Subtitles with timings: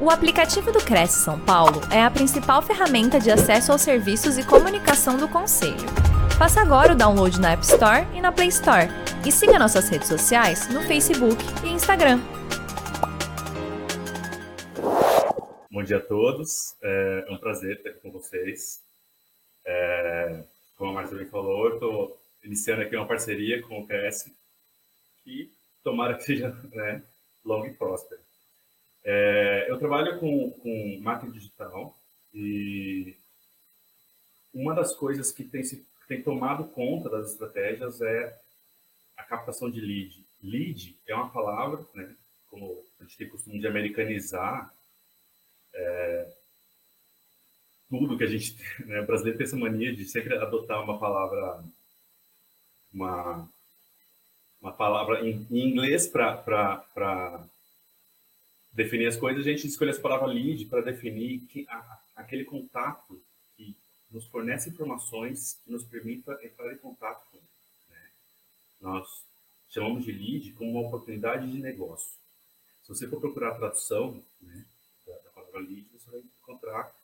[0.00, 4.46] O aplicativo do Cresce São Paulo é a principal ferramenta de acesso aos serviços e
[4.46, 5.74] comunicação do Conselho.
[6.38, 8.86] Faça agora o download na App Store e na Play Store.
[9.26, 12.20] E siga nossas redes sociais no Facebook e Instagram.
[15.68, 18.80] Bom dia a todos, é um prazer estar aqui com vocês.
[19.66, 20.44] É,
[20.76, 24.32] como a Marcela falou, estou iniciando aqui uma parceria com o Cresce,
[25.24, 25.50] que
[25.82, 27.02] tomara que seja né,
[27.44, 28.27] longa e próspera.
[29.04, 31.96] É, eu trabalho com, com marketing digital
[32.34, 33.16] e
[34.52, 38.38] uma das coisas que tem, se, tem tomado conta das estratégias é
[39.16, 40.24] a captação de lead.
[40.42, 42.14] Lead é uma palavra, né,
[42.50, 44.72] como a gente tem costume de americanizar
[45.72, 46.32] é,
[47.88, 51.64] tudo que a gente, né, o brasileiro tem essa mania de sempre adotar uma palavra,
[52.92, 53.48] uma,
[54.60, 57.44] uma palavra em, em inglês para
[58.78, 63.20] definir as coisas, a gente escolhe essa palavra lead para definir que, a, aquele contato
[63.56, 63.76] que
[64.08, 67.38] nos fornece informações que nos permita entrar em contato com.
[67.90, 68.10] Né?
[68.80, 69.24] Nós
[69.68, 72.16] chamamos de lead como uma oportunidade de negócio.
[72.84, 74.64] Se você for procurar a tradução né,
[75.04, 76.94] da, da, palavra lead, você vai encontrar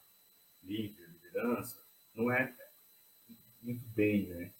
[0.62, 1.76] líder, liderança.
[2.14, 2.54] Não é
[3.60, 4.52] muito bem, né?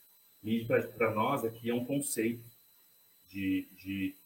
[0.43, 2.45] Lead para nós aqui é um conceito
[3.31, 4.17] de, de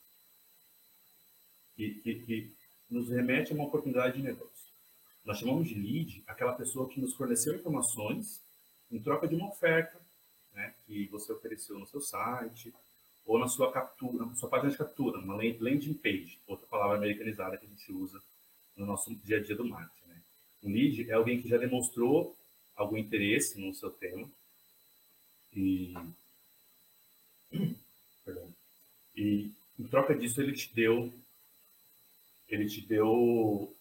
[1.77, 2.58] que, que, que
[2.91, 4.69] nos remete a uma oportunidade de negócio.
[5.25, 8.41] Nós chamamos de lead aquela pessoa que nos forneceu informações
[8.91, 10.01] em troca de uma oferta
[10.55, 12.73] né, que você ofereceu no seu site
[13.27, 17.59] ou na sua captura, na sua página de captura, uma landing page, outra palavra americanizada
[17.59, 18.23] que a gente usa
[18.75, 20.09] no nosso dia a dia do marketing.
[20.09, 20.17] Né?
[20.65, 22.35] Um lead é alguém que já demonstrou
[22.75, 24.27] algum interesse no seu tema
[25.55, 25.95] e,
[29.15, 31.13] e em troca disso ele te deu
[32.49, 33.75] ele te deu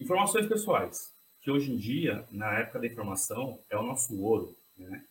[0.00, 4.56] informações pessoais, que hoje em dia, na época da informação, é o nosso ouro.
[4.76, 5.04] Né?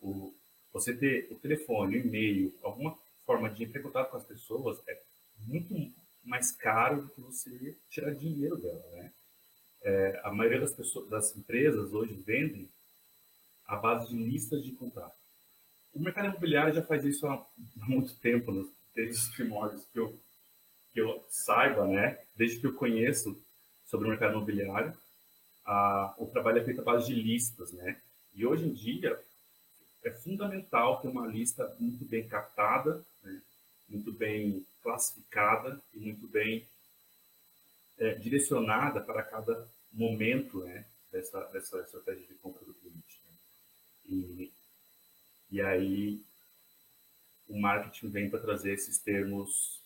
[0.00, 0.34] O,
[0.72, 4.78] você ter o telefone, o e-mail, alguma forma de entrar em contato com as pessoas
[4.86, 5.00] é
[5.46, 5.92] muito
[6.24, 8.84] mais caro do que você tirar dinheiro dela.
[8.92, 9.12] Né?
[9.82, 12.68] É, a maioria das, pessoas, das empresas hoje vendem
[13.66, 15.14] à base de listas de contato.
[15.94, 17.46] O mercado imobiliário já faz isso há
[17.86, 20.18] muito tempo, desde os primórdios que eu
[20.96, 23.38] que eu saiba, né, desde que eu conheço
[23.84, 24.96] sobre o mercado imobiliário,
[25.62, 28.00] a, o trabalho é feito à base de listas, né?
[28.34, 29.22] E hoje em dia
[30.02, 33.42] é fundamental ter uma lista muito bem captada, né?
[33.86, 36.66] muito bem classificada e muito bem
[37.98, 43.20] é, direcionada para cada momento, né, dessa, dessa estratégia de compra do cliente.
[43.28, 43.36] Né?
[44.08, 44.52] E,
[45.50, 46.24] e aí
[47.50, 49.84] o marketing vem para trazer esses termos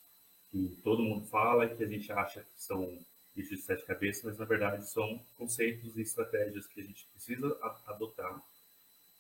[0.51, 2.99] que todo mundo fala e que a gente acha que são
[3.35, 7.57] bichos de sete cabeças, mas na verdade são conceitos e estratégias que a gente precisa
[7.87, 8.43] adotar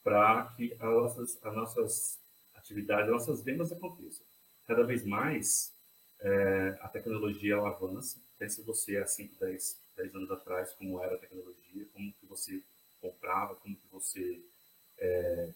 [0.02, 2.18] para que as nossas, as nossas
[2.54, 4.24] atividades, as nossas vendas aconteçam.
[4.66, 5.72] Cada vez mais
[6.20, 8.18] é, a tecnologia ela avança.
[8.38, 12.62] Pense você há 5, 10, 10 anos atrás, como era a tecnologia, como que você
[13.00, 14.40] comprava, como que você
[14.98, 15.50] é,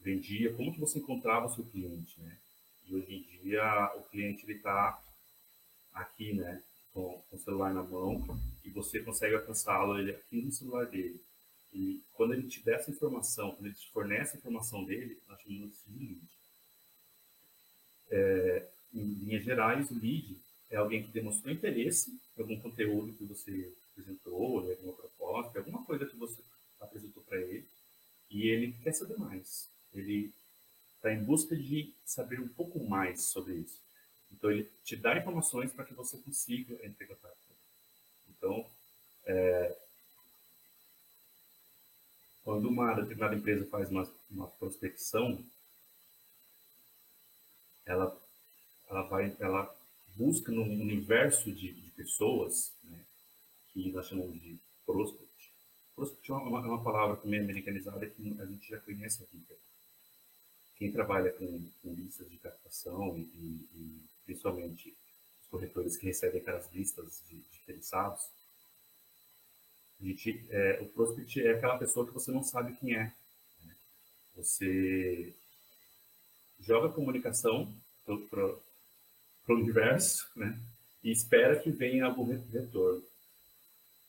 [0.00, 2.36] vendia, como que você encontrava o seu cliente, né?
[2.90, 5.00] E hoje em dia o cliente está
[5.94, 6.60] aqui, né,
[6.92, 8.26] com, com, o celular na mão
[8.64, 11.20] e você consegue alcançá-lo ele aqui no celular dele.
[11.72, 15.40] E quando ele te dá essa informação, quando ele te fornece a informação dele, nós
[15.40, 16.20] chamamos de lead.
[18.10, 20.36] É, em linhas gerais, o lead
[20.68, 25.84] é alguém que demonstrou interesse em algum conteúdo que você apresentou, né, alguma proposta, alguma
[25.84, 26.40] coisa que você
[26.80, 27.64] apresentou para ele,
[28.28, 29.68] e ele quer saber mais.
[29.94, 30.32] Ele
[31.00, 33.80] está em busca de saber um pouco mais sobre isso.
[34.30, 37.36] Então, ele te dá informações para que você consiga entrar em contato.
[38.28, 38.66] Então,
[39.24, 39.76] é,
[42.44, 45.42] quando uma determinada empresa faz uma, uma prospecção,
[47.86, 48.16] ela,
[48.88, 49.74] ela, vai, ela
[50.16, 52.98] busca no universo de, de pessoas, né,
[53.72, 55.52] que nós chamamos de prospect.
[55.96, 59.42] Prospect é uma, é uma palavra também americanizada que a gente já conhece aqui,
[60.80, 64.96] quem trabalha com, com listas de captação e, e, principalmente
[65.42, 68.26] os corretores que recebem aquelas listas de, de interessados,
[70.00, 73.12] gente, é, o prospect é aquela pessoa que você não sabe quem é.
[73.62, 73.76] Né?
[74.36, 75.34] Você
[76.60, 77.70] joga a comunicação
[78.30, 80.58] para o universo né?
[81.04, 83.04] e espera que venha algum retorno.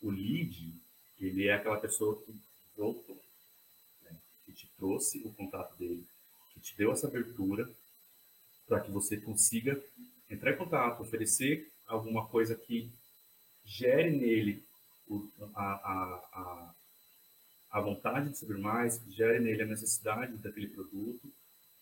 [0.02, 0.74] O lead,
[1.20, 2.34] ele é aquela pessoa que
[2.78, 3.22] voltou,
[4.04, 4.16] né?
[4.46, 6.08] que te trouxe o contato dele
[6.62, 7.70] te deu essa abertura
[8.68, 9.82] para que você consiga
[10.30, 12.90] entrar em contato, oferecer alguma coisa que
[13.66, 14.64] gere nele
[15.54, 15.94] a, a,
[16.34, 16.76] a,
[17.72, 21.32] a vontade de saber mais, que gere nele a necessidade daquele produto,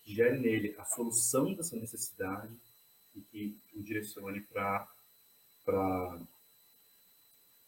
[0.03, 2.51] que gere nele a solução dessa necessidade
[3.15, 4.87] e que o direcione para
[5.67, 6.17] a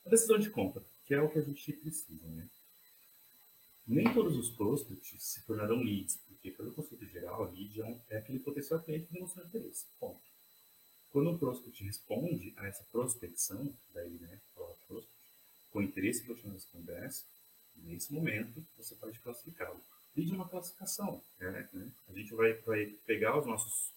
[0.09, 2.27] decisão de compra, que é o que a gente precisa.
[2.27, 2.47] Né?
[3.87, 8.39] Nem todos os prospects se tornarão leads, porque, pelo conceito geral, lead é, é aquele
[8.39, 9.85] potencial cliente que demonstra interesse.
[9.99, 10.21] Ponto.
[11.11, 15.07] Quando o prospect responde a essa prospecção, daí, né, prospect,
[15.71, 17.25] com interesse em continuar essa conversa,
[17.77, 19.79] nesse momento você pode classificá-lo.
[20.15, 21.21] Lead é uma classificação.
[21.39, 21.91] Né, né?
[22.09, 23.91] A gente vai, vai pegar os nossos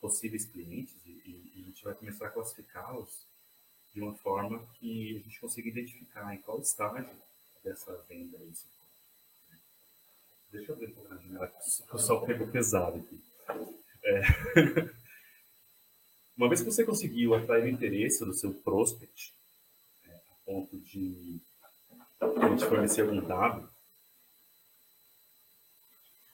[0.00, 3.24] possíveis clientes e, e, e a gente vai começar a classificá-los
[3.94, 7.10] de uma forma que a gente consiga identificar em qual estágio
[7.62, 8.66] dessa venda se
[10.52, 11.50] Deixa eu ver um janela,
[11.90, 13.18] o sol pegou pesado aqui.
[14.04, 14.20] É.
[16.36, 19.32] Uma vez que você conseguiu atrair o interesse do seu prospect,
[20.04, 21.40] é, a ponto de
[22.20, 23.66] ele te fornecer algum dado,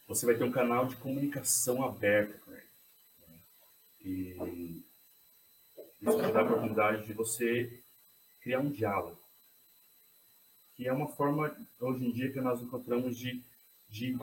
[0.09, 2.69] você vai ter um canal de comunicação aberto com ele.
[3.21, 3.39] Né?
[4.01, 4.85] E
[6.03, 7.81] isso te dá a oportunidade de você
[8.41, 9.21] criar um diálogo.
[10.75, 13.43] Que é uma forma, hoje em dia, que nós encontramos de
[13.89, 14.19] de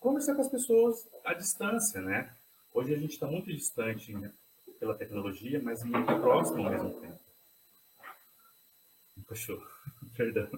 [0.00, 2.34] conversar com as pessoas à distância, né?
[2.72, 4.32] Hoje a gente está muito distante né,
[4.78, 7.20] pela tecnologia, mas muito próximo ao mesmo tempo.
[9.28, 9.66] Cachorro,
[10.16, 10.48] perdão.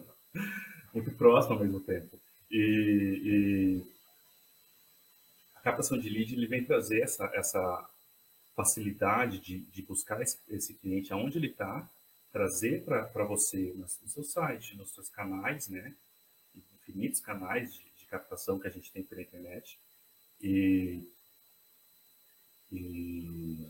[0.93, 2.21] Muito próximo ao mesmo tempo.
[2.51, 3.83] E, e
[5.55, 7.91] a captação de lead ele vem trazer essa, essa
[8.55, 11.89] facilidade de, de buscar esse, esse cliente aonde ele está,
[12.33, 15.95] trazer para você no seu site, nos seus canais, né?
[16.91, 19.79] Infinitos canais de, de captação que a gente tem pela internet.
[20.43, 21.03] E,
[22.73, 23.69] e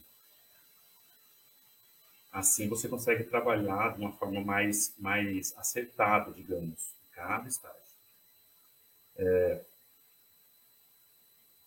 [2.32, 7.80] assim você consegue trabalhar de uma forma mais, mais acertada, digamos, em cada estágio.
[9.16, 9.64] É,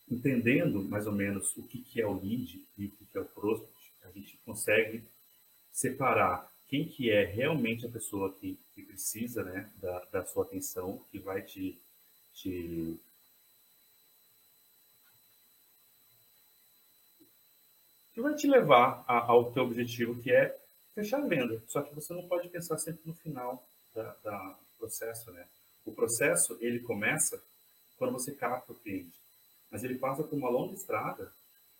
[0.10, 3.22] entendendo mais ou menos o que, que é o lead e o que, que é
[3.22, 5.04] o prospect, a gente consegue
[5.72, 11.04] separar quem que é realmente a pessoa que, que precisa né, da, da sua atenção,
[11.12, 11.78] que vai te,
[12.34, 13.00] te
[18.14, 20.58] que vai te levar a, ao teu objetivo, que é
[20.94, 21.62] fechar a venda.
[21.68, 25.46] Só que você não pode pensar sempre no final da, da, do processo, né?
[25.86, 27.42] O processo, ele começa
[27.98, 29.14] quando você capta o cliente,
[29.70, 31.32] mas ele passa por uma longa estrada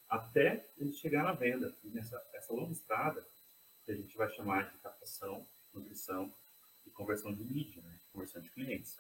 [0.10, 1.74] até ele chegar na venda.
[1.84, 3.26] E nessa essa longa estrada,
[3.86, 6.34] que a gente vai chamar de captação, nutrição
[6.86, 8.00] e conversão de lead, né?
[8.12, 8.98] conversão de clientes.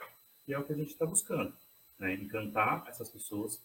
[0.47, 1.55] E é o que a gente está buscando,
[1.97, 2.13] né?
[2.15, 3.61] encantar essas pessoas,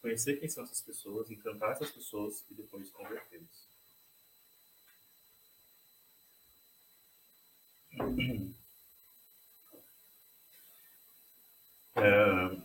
[0.00, 3.72] conhecer quem são essas pessoas, encantar essas pessoas e depois convertê-los.
[11.94, 12.56] É,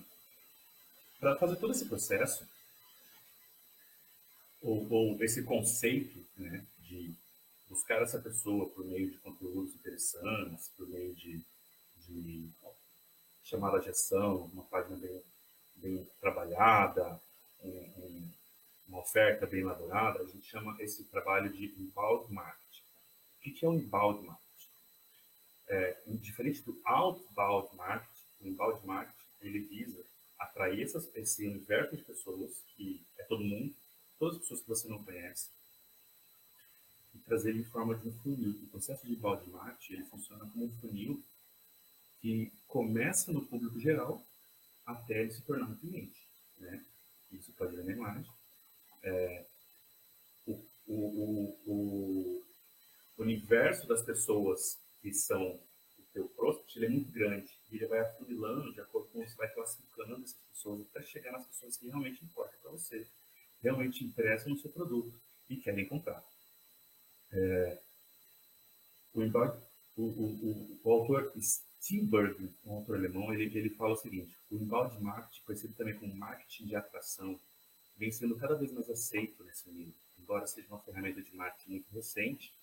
[1.19, 2.47] Para fazer todo esse processo,
[4.61, 7.13] ou, ou esse conceito né, de
[7.69, 11.43] buscar essa pessoa por meio de conteúdos interessantes, por meio de,
[12.07, 12.49] de
[13.43, 15.23] chamada de ação, uma página bem,
[15.75, 17.19] bem trabalhada,
[17.63, 18.31] um, um,
[18.87, 22.83] uma oferta bem elaborada, a gente chama esse trabalho de inbound marketing.
[23.37, 24.47] O que é o inbound marketing?
[25.69, 30.03] É, diferente do outbound marketing, o inbound marketing ele visa
[30.39, 33.73] atrair essas, esse universo de pessoas, que é todo mundo,
[34.19, 35.49] todas as pessoas que você não conhece,
[37.27, 38.51] trazer em forma de um funil.
[38.63, 41.21] O processo de balde mate ele funciona como um funil
[42.21, 44.25] que começa no público geral
[44.85, 46.25] até ele se tornar um cliente.
[46.57, 46.83] Né?
[47.31, 48.31] Isso pode ver na imagem.
[49.03, 49.45] É,
[50.47, 50.53] o,
[50.87, 52.43] o, o,
[53.17, 57.87] o, universo das pessoas que são o teu prospect ele é muito grande e ele
[57.87, 61.87] vai afunilando de acordo com você vai classificando essas pessoas até chegar nas pessoas que
[61.87, 63.05] realmente importam para você,
[63.61, 65.13] realmente interessam no seu produto
[65.49, 66.23] e querem comprar.
[67.31, 67.79] É,
[69.13, 74.55] o, o, o, o, autor Steenberg, um autor alemão, ele, ele fala o seguinte: o
[74.55, 77.39] inbound marketing, conhecido também como marketing de atração,
[77.97, 79.93] vem sendo cada vez mais aceito nesse mundo.
[80.19, 82.53] Embora seja uma ferramenta de marketing muito recente,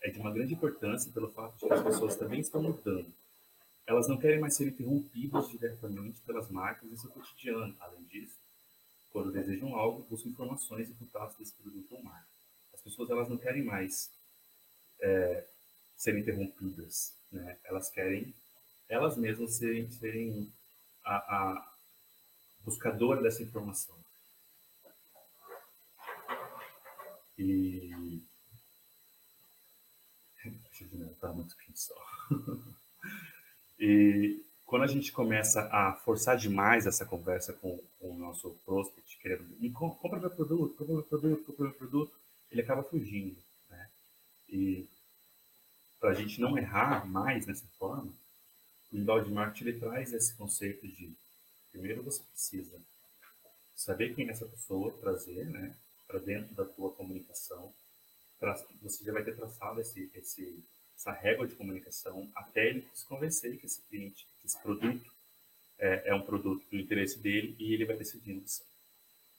[0.00, 3.12] é de uma grande importância pelo fato de que as pessoas também estão mudando.
[3.86, 7.74] Elas não querem mais ser interrompidas diretamente pelas marcas em seu cotidiano.
[7.80, 8.38] Além disso,
[9.12, 12.31] quando desejam algo, buscam informações e contatos desse produto ou marca
[12.82, 14.10] pessoas elas não querem mais
[15.00, 15.44] é,
[15.96, 17.56] serem interrompidas, né?
[17.64, 18.34] Elas querem
[18.88, 20.52] elas mesmas serem, serem
[21.04, 21.72] a, a
[22.64, 23.96] buscadora dessa informação.
[27.38, 28.20] E
[31.20, 31.94] Tá muito só.
[33.78, 39.18] e quando a gente começa a forçar demais essa conversa com, com o nosso prospect,
[39.18, 42.12] querendo, compra meu produto, compra meu produto, compra meu produto,
[42.52, 43.36] ele acaba fugindo,
[43.68, 43.90] né?
[44.48, 44.86] E
[45.98, 48.12] para a gente não errar mais nessa forma,
[48.92, 51.10] o inbound marketing ele traz esse conceito de
[51.70, 52.78] primeiro você precisa
[53.74, 55.74] saber quem é essa pessoa, trazer, né,
[56.06, 57.72] para dentro da tua comunicação,
[58.38, 60.62] pra, você já vai ter traçado esse, esse,
[60.96, 65.10] essa régua de comunicação até ele se convencer que esse cliente, que esse produto
[65.78, 68.44] é, é um produto do interesse dele e ele vai decidindo.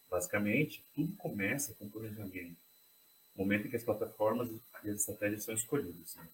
[0.09, 2.62] Basicamente, tudo começa com planejamento.
[3.35, 4.49] Momento em que as plataformas
[4.83, 6.15] e as estratégias são escolhidas.
[6.15, 6.27] Né?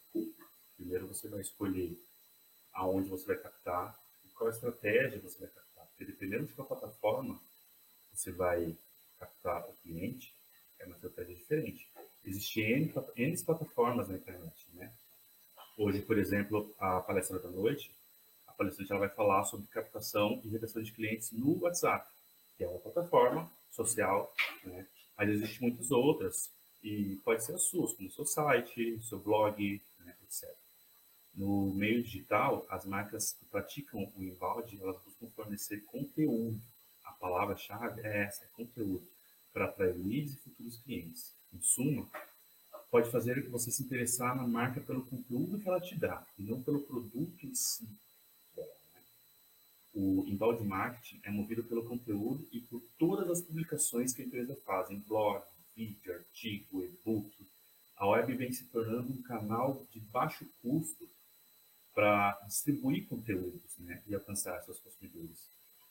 [0.76, 1.98] Primeiro você vai escolher
[2.74, 5.86] aonde você vai captar e qual estratégia você vai captar.
[5.88, 7.40] Porque dependendo de qual plataforma
[8.14, 8.76] você vai
[9.20, 10.34] captar o cliente,
[10.80, 11.90] é uma estratégia diferente.
[12.26, 14.92] Existem N, plataformas na internet, né?
[15.78, 17.92] Hoje, por exemplo, a palestra da noite,
[18.48, 22.10] a palestrante vai falar sobre captação e redação de clientes no WhatsApp,
[22.58, 24.86] que é uma plataforma social, né?
[25.18, 26.50] Mas existem muitas outras,
[26.84, 30.50] e pode ser a sua, como seu site, seu blog, né, etc.
[31.34, 36.60] No meio digital, as marcas que praticam o inbound, elas buscam fornecer conteúdo.
[37.06, 39.06] A palavra-chave é essa, é conteúdo,
[39.54, 41.34] para atrair leads e futuros clientes.
[41.54, 42.08] Em suma,
[42.92, 46.62] pode fazer você se interessar na marca pelo conteúdo que ela te dá, e não
[46.62, 47.88] pelo produto em si.
[48.56, 48.66] Né?
[49.94, 54.56] O inbound marketing é movido pelo conteúdo e por todas as publicações que a empresa
[54.66, 55.44] faz, em blog,
[55.80, 57.32] vídeo, artigo, e-book.
[57.96, 61.08] A web vem se tornando um canal de baixo custo
[61.94, 65.48] para distribuir conteúdos né, e alcançar seus consumidores.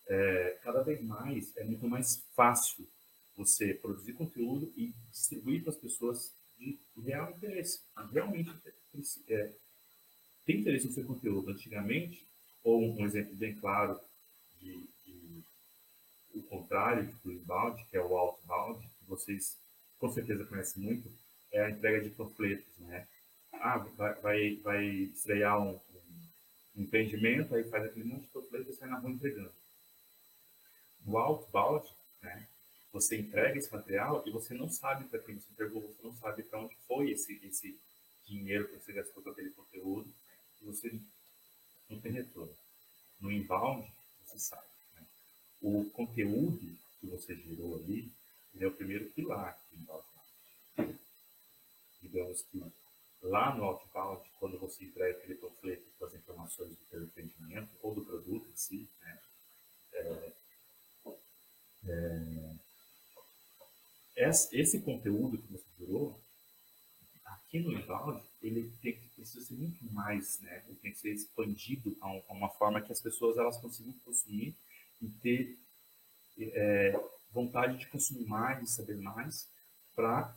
[0.06, 2.86] É, cada vez mais é muito mais fácil
[3.34, 7.80] você produzir conteúdo e distribuir para as pessoas de real interesse.
[8.12, 8.50] Realmente
[9.28, 9.52] é,
[10.44, 11.50] tem interesse no seu conteúdo.
[11.50, 12.26] Antigamente,
[12.62, 13.98] ou um, exemplo bem claro
[14.60, 15.42] de, de
[16.34, 19.56] o contrário do inbound, que é o outbound, que vocês
[19.98, 21.10] com certeza conhecem muito,
[21.52, 23.06] é a entrega de panfletos, né?
[23.52, 25.80] Ah, vai, vai, vai estrear um,
[26.76, 29.52] um empreendimento, aí faz aquele monte de panfleto e sai na rua entregando.
[31.04, 31.88] No outbound,
[32.22, 32.46] né,
[32.92, 36.42] você entrega esse material e você não sabe para quem você entregou, você não sabe
[36.42, 37.78] para onde foi esse, esse
[38.26, 40.08] dinheiro que você gastou com aquele conteúdo,
[40.60, 41.00] e você
[41.88, 42.54] não tem retorno.
[43.20, 43.90] No inbound,
[44.24, 44.66] você sabe.
[44.94, 45.02] Né?
[45.62, 48.10] O conteúdo que você gerou ali,
[48.64, 50.04] é o primeiro pilar do inbound
[52.00, 52.62] Digamos que
[53.22, 57.94] lá no outbound, quando você entrega aquele panfleto com as informações do seu empreendimento ou
[57.94, 59.18] do produto em si, né,
[59.92, 60.32] é,
[61.86, 62.58] é,
[64.52, 66.20] esse conteúdo que você gerou,
[67.24, 70.62] aqui no inbound, ele tem que precisa ser muito mais, né?
[70.66, 74.54] Ele tem que ser expandido a, a uma forma que as pessoas elas consigam consumir
[75.02, 75.58] e ter
[76.38, 77.00] é,
[77.32, 79.48] vontade de consumir mais, de saber mais,
[79.94, 80.34] para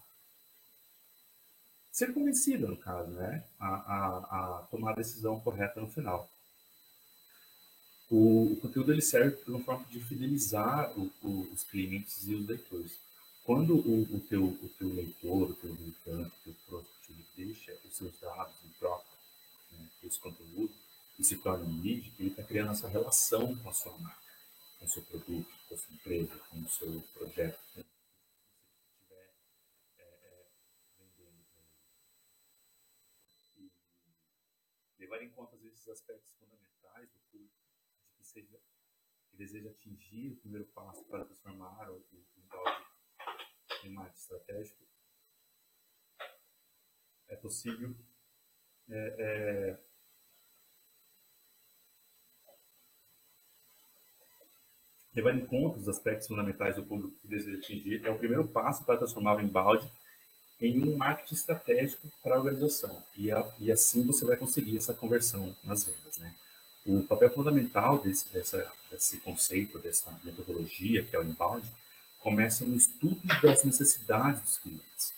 [1.92, 3.44] ser convencida, no caso, né?
[3.60, 6.30] A, a, a, tomar a decisão correta no final.
[8.10, 12.36] O, o conteúdo ele serve como uma forma de fidelizar o, o, os clientes e
[12.36, 13.00] os leitores.
[13.44, 17.02] Quando o, teu, o teu leitor, o teu visitante, o teu prospect
[17.36, 19.06] deixa os seus dados em troca
[19.72, 20.72] né, desse conteúdo
[21.18, 24.22] e se torna um lead, ele está criando essa relação com a sua marca,
[24.82, 27.60] com o seu produto, com a sua empresa, com o seu projeto.
[27.76, 27.86] Né,
[30.00, 30.48] é, é,
[34.98, 37.56] levar em conta esses aspectos fundamentais do público,
[38.08, 38.60] de que seja
[39.30, 44.88] que deseja atingir o primeiro passo para transformar o, o, o em marketing estratégico,
[47.28, 47.96] é possível
[48.90, 49.80] é,
[55.16, 58.84] levar em conta os aspectos fundamentais do público que deseja atingir, é o primeiro passo
[58.84, 59.88] para transformar o embalde
[60.60, 63.04] em um marketing estratégico para a organização.
[63.18, 66.18] E, a, e assim você vai conseguir essa conversão nas vendas.
[66.18, 66.34] Né?
[66.86, 71.66] O papel fundamental desse, dessa, desse conceito, dessa metodologia, que é o inbound,
[72.20, 75.14] começa no estudo das necessidades dos clientes.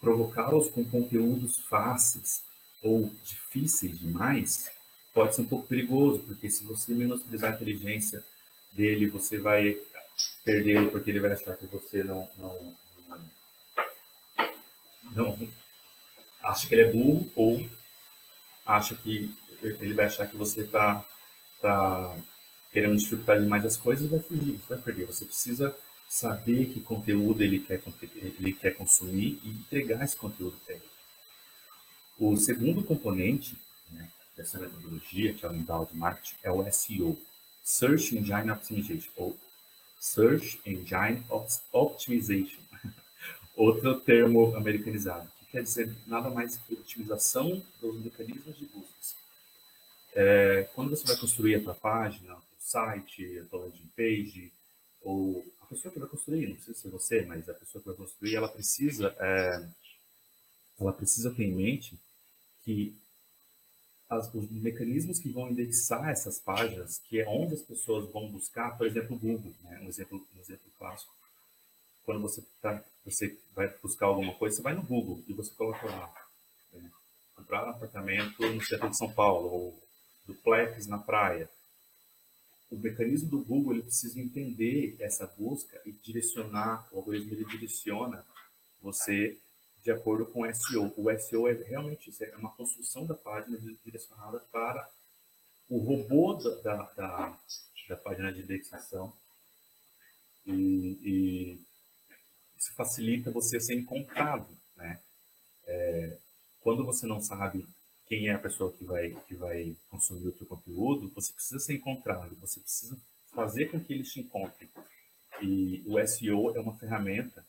[0.00, 2.42] Provocá-los com conteúdos fáceis
[2.82, 4.70] ou difíceis demais
[5.12, 8.24] pode ser um pouco perigoso, porque se você menosprezar a inteligência
[8.74, 9.78] dele, você vai
[10.44, 12.76] perdê-lo porque ele vai achar que você não, não,
[15.14, 15.48] não, não
[16.42, 17.68] acha que ele é burro ou
[18.66, 21.04] acha que ele vai achar que você está
[21.60, 22.16] tá
[22.72, 25.06] querendo dificultar demais as coisas e vai fugir, vai perder.
[25.06, 25.74] Você precisa
[26.08, 27.80] saber que conteúdo ele quer,
[28.12, 30.84] ele quer consumir e entregar esse conteúdo para ele.
[32.18, 33.56] O segundo componente
[33.90, 37.18] né, dessa metodologia, que é o inbound marketing, é o SEO,
[37.64, 39.36] Search Engine Optimization, ou
[39.98, 41.24] Search Engine
[41.72, 42.60] Optimization,
[43.56, 48.94] outro termo americanizado, que quer dizer nada mais que otimização dos mecanismos de busca.
[50.14, 54.52] É, quando você vai construir a sua página, o site, a sua landing page,
[55.00, 57.96] ou a pessoa que vai construir, não precisa ser você, mas a pessoa que vai
[57.96, 59.66] construir, ela precisa, é,
[60.78, 61.98] ela precisa ter em mente
[62.62, 62.94] que
[64.14, 68.76] as, os mecanismos que vão indexar essas páginas, que é onde as pessoas vão buscar,
[68.76, 69.80] por exemplo, o Google, né?
[69.82, 71.12] um exemplo, um exemplo clássico.
[72.04, 75.86] Quando você tá, você vai buscar alguma coisa, você vai no Google e você coloca
[75.86, 76.12] lá,
[76.72, 76.90] né?
[77.34, 79.82] comprar apartamento no centro de São Paulo ou
[80.26, 81.48] duplex na praia.
[82.70, 88.24] O mecanismo do Google ele precisa entender essa busca e direcionar, o algoritmo ele direciona
[88.82, 89.38] você
[89.84, 90.92] de acordo com o SEO.
[90.96, 94.90] O SEO é realmente isso, é uma construção da página direcionada para
[95.68, 97.38] o robô da, da,
[97.88, 99.12] da página de indexação
[100.46, 100.52] e,
[101.02, 101.60] e,
[102.58, 105.00] isso facilita você ser encontrado, né?
[105.66, 106.16] É,
[106.60, 107.66] quando você não sabe
[108.06, 111.74] quem é a pessoa que vai, que vai consumir o seu conteúdo, você precisa ser
[111.74, 112.98] encontrado, você precisa
[113.34, 114.68] fazer com que eles te encontrem.
[115.42, 117.44] E o SEO é uma ferramenta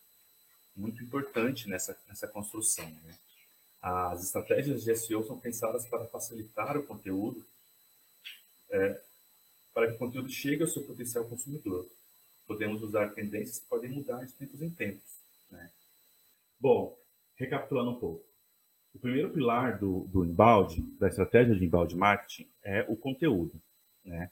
[0.76, 2.86] muito importante nessa, nessa construção.
[3.04, 3.16] Né?
[3.82, 7.46] As estratégias de SEO são pensadas para facilitar o conteúdo,
[8.70, 9.00] é,
[9.74, 11.88] para que o conteúdo chegue ao seu potencial consumidor.
[12.48, 15.18] Podemos usar tendências que podem mudar de tempos em tempos.
[15.50, 15.70] Né?
[16.60, 16.98] Bom,
[17.36, 18.26] recapitulando um pouco.
[18.94, 23.62] O primeiro pilar do, do inbound, da estratégia de inbound marketing, é o conteúdo.
[24.04, 24.32] Né?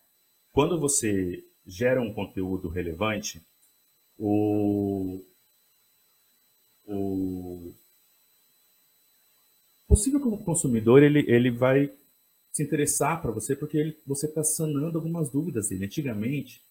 [0.51, 3.41] Quando você gera um conteúdo relevante,
[4.17, 5.21] o,
[6.87, 7.73] o
[9.87, 11.89] possível consumidor ele, ele vai
[12.51, 15.85] se interessar para você porque ele, você está sanando algumas dúvidas dele.
[15.85, 16.61] Antigamente,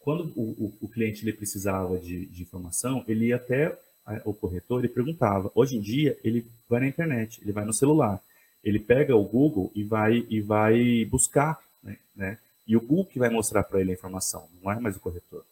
[0.00, 3.78] quando o, o, o cliente ele precisava de, de informação, ele ia até
[4.24, 5.50] o corretor e perguntava.
[5.54, 8.20] Hoje em dia, ele vai na internet, ele vai no celular,
[8.62, 11.98] ele pega o Google e vai, e vai buscar, né?
[12.14, 12.38] né?
[12.66, 15.44] E o Google que vai mostrar para ele a informação, não é mais o corretor.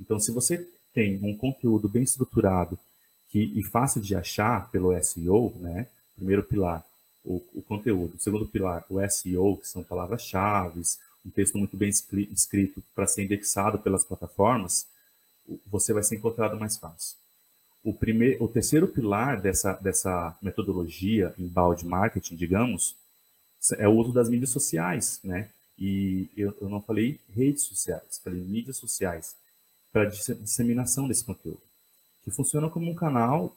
[0.00, 2.78] Então, se você tem um conteúdo bem estruturado
[3.28, 5.86] que, e fácil de achar pelo SEO, né?
[6.14, 6.84] Primeiro pilar,
[7.24, 8.14] o, o conteúdo.
[8.18, 10.80] Segundo pilar, o SEO, que são palavras-chave,
[11.24, 14.86] um texto muito bem escrito para ser indexado pelas plataformas,
[15.66, 17.16] você vai ser encontrado mais fácil
[17.86, 22.96] o, primeiro, o terceiro pilar dessa, dessa metodologia inbound marketing, digamos,
[23.78, 25.48] é o uso das mídias sociais, né?
[25.78, 29.36] E eu, eu não falei redes sociais, falei mídias sociais
[29.92, 31.60] para disseminação desse conteúdo,
[32.26, 33.56] que funciona como um canal,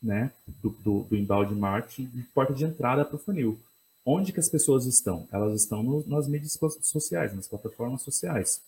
[0.00, 0.30] né,
[0.62, 3.58] do, do, do inbound marketing, de porta de entrada para o funil.
[4.06, 5.26] Onde que as pessoas estão?
[5.32, 8.62] Elas estão no, nas mídias sociais, nas plataformas sociais.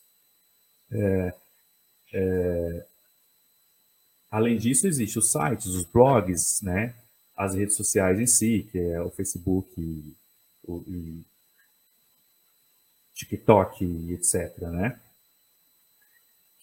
[0.91, 1.35] É,
[2.13, 2.87] é,
[4.31, 6.93] Além disso, existem os sites, os blogs, né?
[7.37, 10.15] as redes sociais em si, que é o Facebook,
[10.65, 11.25] o, o
[13.15, 14.59] TikTok, etc.
[14.59, 14.99] Né?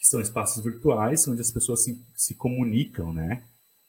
[0.04, 3.42] Que são espaços virtuais onde as pessoas se, se comunicam, né?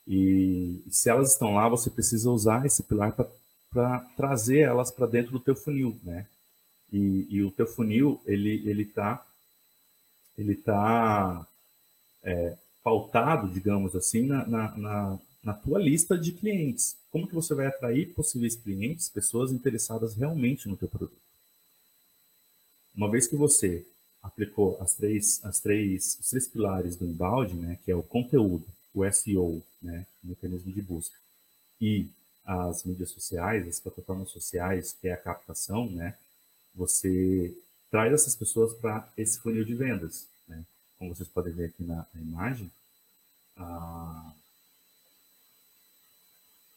[0.07, 3.13] E se elas estão lá, você precisa usar esse pilar
[3.69, 6.25] para trazer elas para dentro do teu funil, né?
[6.93, 9.27] E, e, o teu funil, ele ele tá
[10.39, 11.45] ele tá
[12.23, 16.97] é, pautado, digamos assim, na, na, na, na tua lista de clientes.
[17.11, 21.19] Como que você vai atrair possíveis clientes, pessoas interessadas realmente no teu produto?
[22.95, 23.85] Uma vez que você
[24.25, 28.67] aplicou as três, as três, os três pilares do inbound, né, que é o conteúdo,
[28.93, 31.15] o SEO, né, o mecanismo de busca,
[31.81, 32.09] e
[32.45, 36.17] as mídias sociais, as plataformas sociais, que é a captação, né,
[36.75, 37.57] você
[37.91, 40.27] traz essas pessoas para esse funil de vendas
[41.05, 42.71] como vocês podem ver aqui na, na imagem,
[43.57, 44.33] ah,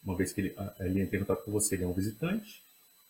[0.04, 2.62] uma vez que ele, ele entra em contato com você, ele é um visitante,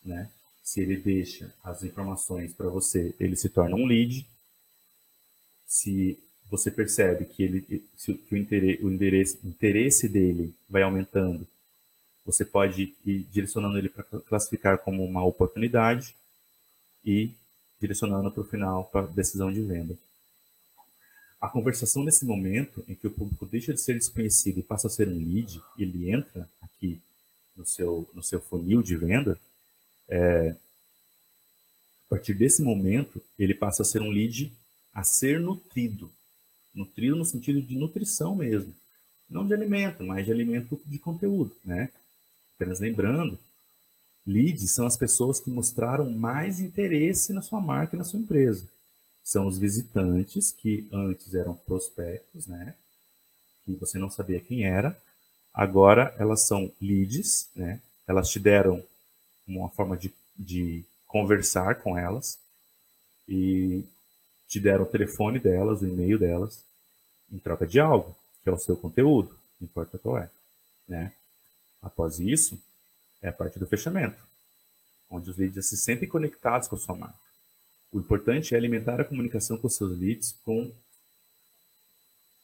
[0.04, 0.30] né?
[0.68, 4.28] Se ele deixa as informações para você, ele se torna um lead.
[5.66, 6.20] Se
[6.52, 11.48] você percebe que, ele, se, que o, interesse, o interesse dele vai aumentando,
[12.26, 16.14] você pode ir direcionando ele para classificar como uma oportunidade
[17.06, 17.32] e
[17.80, 19.98] direcionando para o final para decisão de venda.
[21.40, 24.90] A conversação nesse momento em que o público deixa de ser desconhecido e passa a
[24.90, 27.00] ser um lead, ele entra aqui
[27.56, 29.40] no seu, no seu funil de venda,
[30.10, 30.56] é,
[32.08, 34.52] a partir desse momento, ele passa a ser um lead
[34.94, 36.10] a ser nutrido.
[36.74, 38.74] Nutrido no sentido de nutrição mesmo.
[39.30, 41.90] Não de alimento, mas de alimento de conteúdo, né?
[42.56, 43.38] Apenas lembrando,
[44.26, 48.66] leads são as pessoas que mostraram mais interesse na sua marca e na sua empresa.
[49.24, 52.74] São os visitantes que antes eram prospectos, né?
[53.66, 54.98] Que você não sabia quem era.
[55.54, 57.82] Agora elas são leads, né?
[58.08, 58.82] Elas te deram
[59.48, 62.38] uma forma de, de conversar com elas
[63.28, 63.84] e
[64.48, 66.64] te deram o telefone delas, o e-mail delas,
[67.32, 69.30] em troca de algo, que é o seu conteúdo,
[69.60, 70.30] não importa qual é.
[70.88, 71.12] Né?
[71.82, 72.60] Após isso,
[73.22, 74.18] é a parte do fechamento,
[75.10, 77.28] onde os leads se sentem conectados com a sua marca.
[77.92, 80.72] O importante é alimentar a comunicação com seus leads com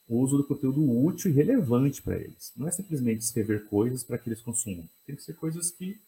[0.08, 2.52] o uso do conteúdo útil e relevante para eles.
[2.56, 4.88] Não é simplesmente escrever coisas para que eles consumam.
[5.06, 6.00] Tem que ser coisas que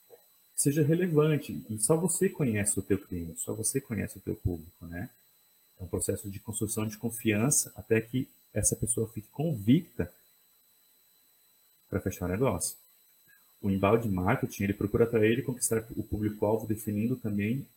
[0.56, 1.65] seja relevante.
[1.70, 5.10] E só você conhece o teu cliente, só você conhece o teu público, né?
[5.80, 10.12] É um processo de construção de confiança até que essa pessoa fique convicta
[11.89, 12.78] para fechar o negócio.
[13.62, 17.68] O embalde marketing, ele procura atrair e conquistar o público-alvo definindo também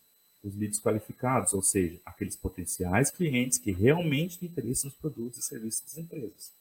[0.42, 5.42] os leads qualificados, ou seja, aqueles potenciais clientes que realmente têm interesse nos produtos e
[5.42, 6.52] serviços das empresas.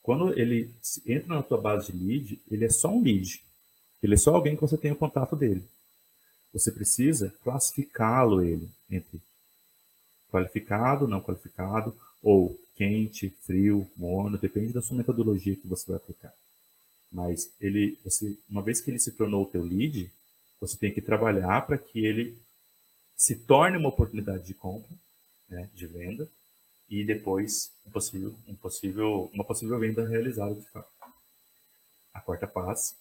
[0.00, 0.70] Quando ele
[1.04, 3.42] entra na tua base de lead, ele é só um lead.
[4.02, 5.64] Ele é só alguém que você tem o contato dele.
[6.52, 9.20] Você precisa classificá-lo ele entre
[10.30, 16.32] qualificado, não qualificado, ou quente, frio, morno, depende da sua metodologia que você vai aplicar.
[17.10, 20.10] Mas ele, você, uma vez que ele se tornou o teu lead,
[20.60, 22.38] você tem que trabalhar para que ele
[23.16, 24.94] se torne uma oportunidade de compra,
[25.48, 26.28] né, de venda,
[26.88, 30.88] e depois um possível, um possível, uma possível venda realizada de fato.
[32.14, 32.94] A quarta fase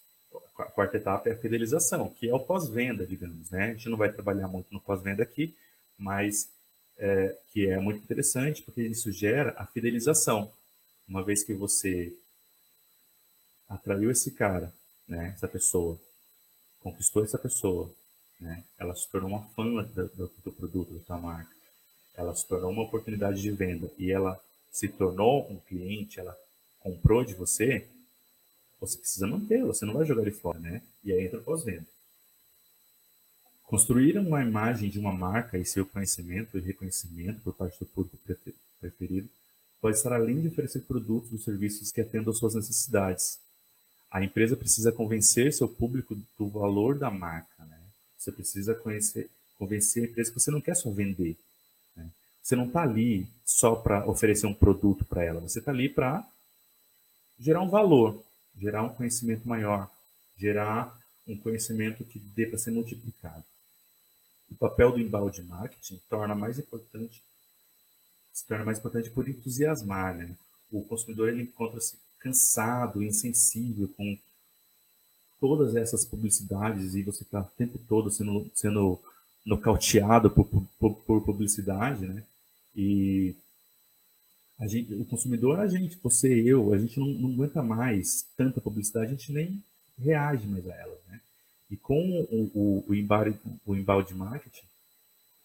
[0.58, 3.50] a quarta etapa é a fidelização, que é o pós-venda, digamos.
[3.50, 3.66] Né?
[3.66, 5.56] A gente não vai trabalhar muito no pós-venda aqui,
[5.98, 6.50] mas
[6.98, 10.52] é, que é muito interessante, porque isso gera a fidelização.
[11.08, 12.14] Uma vez que você
[13.70, 14.74] atraiu esse cara,
[15.08, 15.98] né, essa pessoa,
[16.82, 17.90] conquistou essa pessoa,
[18.40, 21.52] né, ela se tornou uma fã do, do, do produto, da sua marca,
[22.16, 24.40] ela se tornou uma oportunidade de venda e ela
[24.72, 26.38] se tornou um cliente, ela
[26.80, 27.88] comprou de você,
[28.80, 30.82] você precisa manter, você não vai jogar ele fora, né?
[31.04, 31.86] E aí entra o pós-venda.
[33.64, 38.18] Construir uma imagem de uma marca e seu conhecimento e reconhecimento por parte do público
[38.80, 39.28] preferido
[39.82, 43.40] pode estar além de oferecer produtos ou serviços que atendam suas necessidades.
[44.10, 47.66] A empresa precisa convencer seu público do valor da marca.
[47.66, 47.78] Né?
[48.18, 51.36] Você precisa conhecer, convencer a empresa que você não quer só vender.
[51.96, 52.10] Né?
[52.42, 55.42] Você não está ali só para oferecer um produto para ela.
[55.42, 56.26] Você está ali para
[57.38, 58.24] gerar um valor
[58.60, 59.90] gerar um conhecimento maior,
[60.38, 63.44] gerar um conhecimento que dê para ser multiplicado.
[64.50, 67.22] O papel do embalde marketing torna mais importante,
[68.34, 70.30] se torna mais importante por entusiasmar, né?
[70.72, 74.18] O consumidor encontra-se cansado, insensível com
[75.40, 79.00] todas essas publicidades e você está o tempo todo sendo, sendo
[79.46, 80.46] nocauteado por,
[80.80, 82.24] por, por publicidade, né?
[82.76, 83.36] E
[84.66, 89.08] gente, o consumidor, a gente, você eu, a gente não, não, aguenta mais tanta publicidade,
[89.08, 89.64] a gente nem
[90.00, 90.98] reage mais a ela.
[91.08, 91.20] Né?
[91.70, 94.66] E com o, o, o, embalde, o marketing,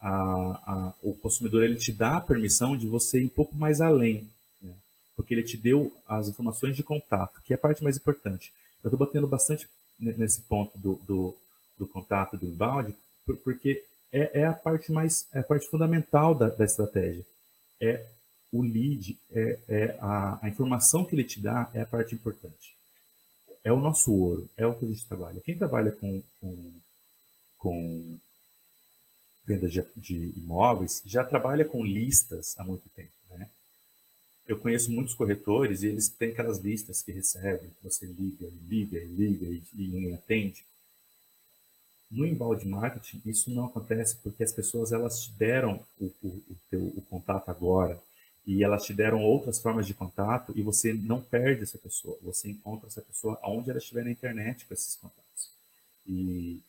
[0.01, 3.83] a, a, o consumidor ele te dá a permissão de você ir um pouco mais
[3.83, 4.27] além,
[4.63, 4.73] né?
[5.15, 8.51] porque ele te deu as informações de contato, que é a parte mais importante.
[8.83, 11.37] Eu estou batendo bastante nesse ponto do, do,
[11.79, 12.95] do contato do embalde,
[13.45, 17.25] porque é, é, a parte mais, é a parte fundamental da, da estratégia.
[17.81, 18.05] É
[18.53, 22.77] o lead, é, é a, a, informação que ele te dá é a parte importante.
[23.65, 25.41] É o nosso ouro, é o que a gente trabalha.
[25.41, 26.73] Quem trabalha com, com,
[27.57, 28.19] com
[29.47, 33.13] venda de, de, imóveis já trabalha com listas há muito tempo.
[33.31, 33.49] Né?
[34.47, 38.99] Eu conheço muitos corretores e eles têm aquelas listas que recebem, que você liga, liga,
[38.99, 40.63] liga e, e ninguém atende.
[42.11, 46.57] No embalde marketing, isso não acontece porque as pessoas elas te deram o, o, o,
[46.69, 47.99] teu, o contato agora,
[48.47, 52.49] e elas te deram outras formas de contato e você não perde essa pessoa, você
[52.51, 55.51] encontra essa pessoa aonde ela estiver na internet com esses contatos.
[56.07, 56.61] E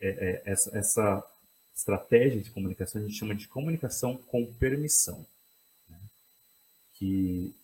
[0.00, 1.30] é, é, essa, essa,
[1.74, 5.24] estratégia de comunicação a gente chama de comunicação com permissão,
[5.88, 5.96] né?
[6.94, 7.54] que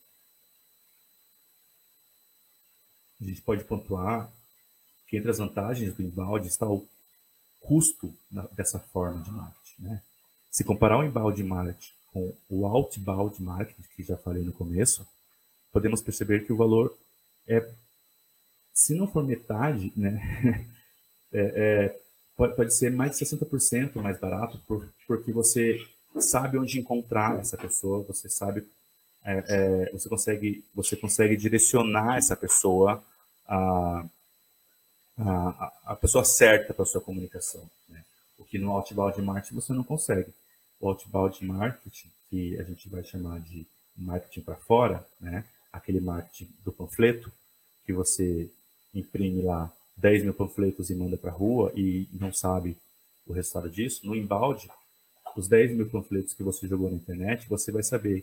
[3.20, 4.30] a gente pode pontuar
[5.08, 6.86] que entre as vantagens do embalde está o
[7.60, 8.14] custo
[8.52, 9.82] dessa forma de marketing.
[9.82, 10.02] Né?
[10.48, 15.04] Se comparar o embalde marketing com o outbound marketing, que já falei no começo,
[15.72, 16.96] podemos perceber que o valor
[17.46, 17.68] é,
[18.72, 20.64] se não for metade, né,
[21.32, 22.00] é, é,
[22.36, 25.84] pode, pode ser mais de 60% mais barato, por, porque você
[26.20, 28.64] sabe onde encontrar essa pessoa, você sabe,
[29.24, 33.02] é, é você consegue, você consegue direcionar essa pessoa
[33.46, 34.06] a,
[35.18, 37.68] a, a pessoa certa para a sua comunicação.
[37.88, 38.04] Né?
[38.38, 40.32] O que no outbound marketing você não consegue.
[40.84, 43.66] O outbound marketing, que a gente vai chamar de
[43.96, 45.42] marketing para fora, né?
[45.72, 47.32] aquele marketing do panfleto,
[47.86, 48.50] que você
[48.94, 52.76] imprime lá 10 mil panfletos e manda para a rua e não sabe
[53.26, 54.68] o resultado disso, no embalde,
[55.34, 58.22] os 10 mil panfletos que você jogou na internet, você vai saber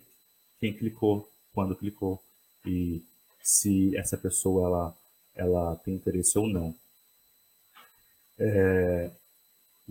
[0.59, 2.21] quem clicou, quando clicou
[2.63, 3.01] e
[3.41, 4.97] se essa pessoa ela,
[5.35, 6.75] ela tem interesse ou não.
[8.37, 9.09] É,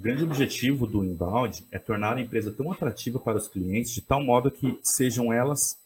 [0.00, 4.00] o grande objetivo do inbound é tornar a empresa tão atrativa para os clientes de
[4.00, 5.78] tal modo que sejam elas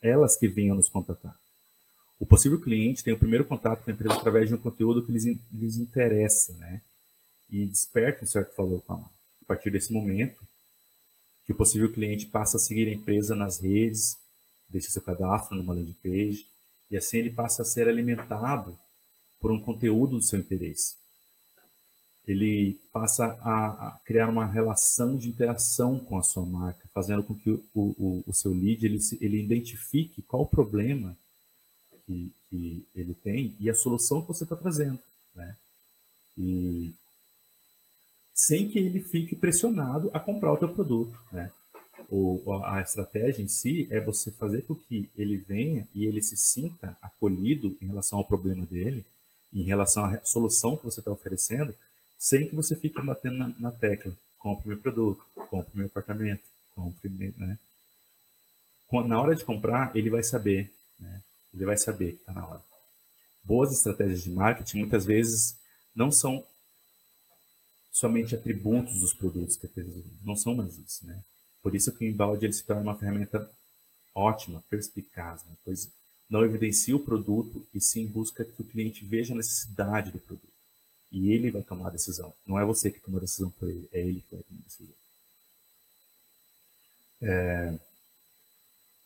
[0.00, 1.36] elas que venham nos contratar.
[2.20, 5.10] O possível cliente tem o primeiro contato com a empresa através de um conteúdo que
[5.10, 6.80] lhes, lhes interessa, né?
[7.50, 10.46] E desperta um certo valor com a A partir desse momento,
[11.44, 14.16] que o possível cliente passa a seguir a empresa nas redes,
[14.68, 16.46] deixa seu cadastro numa landing page,
[16.88, 18.78] e assim ele passa a ser alimentado
[19.40, 21.04] por um conteúdo do seu interesse
[22.26, 27.34] ele passa a, a, criar uma relação de interação com a sua marca, fazendo com
[27.34, 31.16] que o, o, o seu lead ele, ele identifique qual o problema
[32.04, 34.98] que, que ele tem e a solução que você está trazendo,
[35.34, 35.56] né?
[36.36, 36.92] E
[38.34, 41.50] sem que ele fique pressionado a comprar o teu produto, né?
[42.10, 46.36] O, a estratégia em si é você fazer com que ele venha e ele se
[46.36, 49.04] sinta acolhido em relação ao problema dele,
[49.52, 51.74] em relação à solução que você está oferecendo,
[52.18, 54.16] sem que você fique batendo na, na tecla.
[54.38, 56.42] Compre meu produto, compre meu apartamento,
[56.74, 57.58] compre, né?
[59.06, 61.22] Na hora de comprar, ele vai saber, né?
[61.52, 62.62] Ele vai saber que está na hora.
[63.42, 65.56] Boas estratégias de marketing muitas vezes
[65.94, 66.44] não são
[67.90, 69.68] somente atributos dos produtos que
[70.22, 71.22] não são mais isso, né?
[71.62, 73.50] Por isso que o embalde ele se torna uma ferramenta
[74.14, 75.52] ótima, perspicaz, né?
[75.64, 75.90] pois
[76.28, 80.55] não evidencia o produto e sim busca que o cliente veja a necessidade do produto.
[81.16, 82.30] E ele vai tomar a decisão.
[82.46, 84.64] Não é você que toma a decisão por ele, é ele que vai tomar a
[84.64, 84.94] decisão.
[87.22, 87.78] É...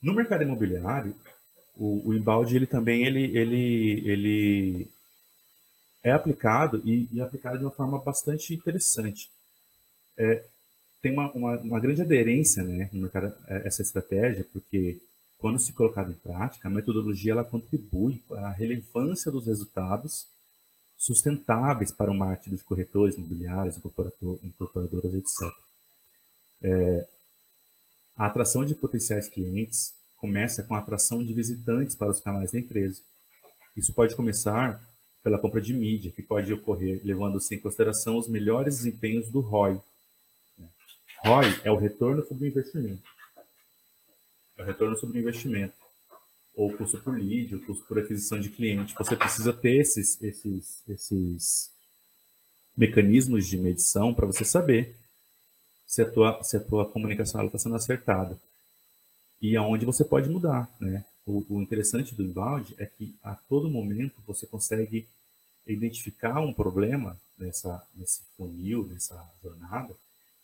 [0.03, 1.15] No mercado imobiliário,
[1.77, 4.89] o, o embalde ele também ele, ele, ele
[6.03, 9.31] é aplicado e, e aplicado de uma forma bastante interessante.
[10.19, 10.45] É,
[11.01, 15.01] tem uma, uma, uma, grande aderência né, no mercado é, essa estratégia, porque
[15.39, 20.27] quando se colocada em prática, a metodologia ela contribui para a relevância dos resultados
[21.01, 23.79] sustentáveis para o marketing dos corretores imobiliários,
[24.43, 25.51] incorporadoras, etc.
[26.63, 27.09] É,
[28.15, 32.59] a atração de potenciais clientes começa com a atração de visitantes para os canais da
[32.59, 33.01] empresa.
[33.75, 34.79] Isso pode começar
[35.25, 39.81] pela compra de mídia, que pode ocorrer levando-se em consideração os melhores desempenhos do ROI.
[41.25, 43.03] ROI é o retorno sobre o investimento.
[44.59, 45.80] É o retorno sobre o investimento
[46.55, 48.95] ou custo por lead, ou custo por aquisição de cliente.
[48.99, 51.71] Você precisa ter esses, esses, esses
[52.77, 54.95] mecanismos de medição para você saber
[55.87, 58.39] se a tua, se a tua comunicação está sendo acertada
[59.41, 61.05] e aonde você pode mudar, né?
[61.27, 65.07] O, o, interessante do inbound é que a todo momento você consegue
[65.67, 69.95] identificar um problema nessa, nesse funil, nessa jornada,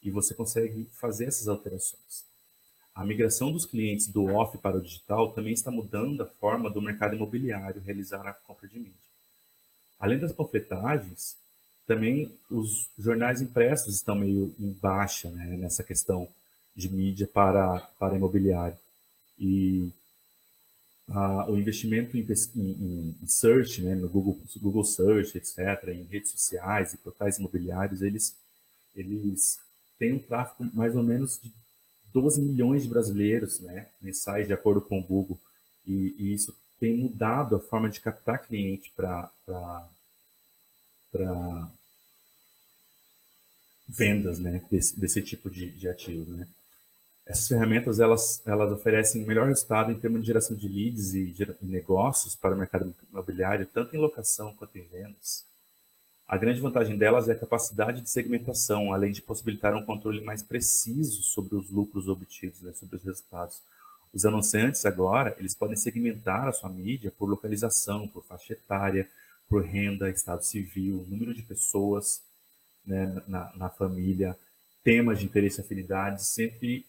[0.03, 2.25] e você consegue fazer essas alterações.
[2.97, 6.81] A migração dos clientes do off para o digital também está mudando a forma do
[6.81, 8.95] mercado imobiliário realizar a compra de mídia.
[10.01, 11.37] Além das panfletagens,
[11.87, 16.27] também os jornais impressos estão meio em baixa né, nessa questão
[16.75, 18.79] de mídia para, para imobiliário.
[19.39, 19.93] E
[21.49, 26.95] o investimento em, em, em, search, né, no Google, Google Search, etc., em redes sociais
[26.95, 28.35] e portais imobiliários, eles,
[28.95, 29.59] eles
[29.99, 31.53] têm um tráfego mais ou menos de
[32.13, 35.39] 12 milhões de brasileiros né, mensais, de acordo com o Google,
[35.87, 39.31] e, e isso tem mudado a forma de captar cliente para
[43.89, 46.33] vendas né, desse, desse tipo de, de ativo.
[46.33, 46.47] Né.
[47.25, 51.43] Essas ferramentas elas, elas oferecem melhor resultado em termos de geração de leads e, de,
[51.63, 55.45] e negócios para o mercado imobiliário, tanto em locação quanto em vendas.
[56.29, 60.43] A grande vantagem delas é a capacidade de segmentação, além de possibilitar um controle mais
[60.43, 63.63] preciso sobre os lucros obtidos, né, sobre os resultados.
[64.13, 69.09] Os anunciantes agora, eles podem segmentar a sua mídia por localização, por faixa etária,
[69.49, 72.21] por renda, estado civil, número de pessoas
[72.85, 74.37] né, na, na família,
[74.83, 76.85] temas de interesse e afinidade, sempre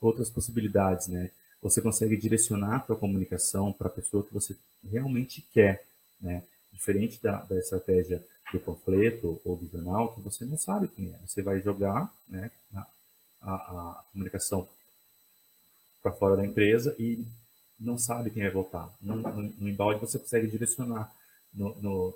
[0.00, 1.30] outras possibilidades, né?
[1.60, 4.56] Você consegue direcionar a sua comunicação para a pessoa que você
[4.88, 5.84] realmente quer,
[6.20, 6.42] né?
[6.72, 11.18] Diferente da, da estratégia do panfleto ou do jornal que você não sabe quem é.
[11.26, 12.50] Você vai jogar né,
[13.40, 14.68] a, a, comunicação
[16.02, 17.24] para fora da empresa e
[17.78, 18.92] não sabe quem vai voltar.
[19.00, 21.12] No, no, no embalde você consegue direcionar.
[21.52, 22.14] No, no,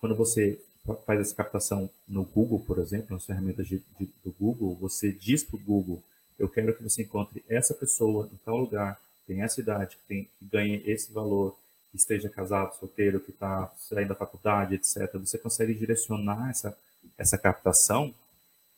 [0.00, 0.60] quando você
[1.06, 5.42] faz essa captação no Google, por exemplo, nas ferramentas de, de, do Google, você diz
[5.42, 6.02] para o Google,
[6.38, 10.24] eu quero que você encontre essa pessoa em tal lugar, tem essa idade, que, tem,
[10.24, 11.56] que ganhe esse valor,
[11.90, 15.10] que esteja casado, solteiro, que está saindo da faculdade, etc.
[15.18, 16.76] Você consegue direcionar essa,
[17.16, 18.14] essa captação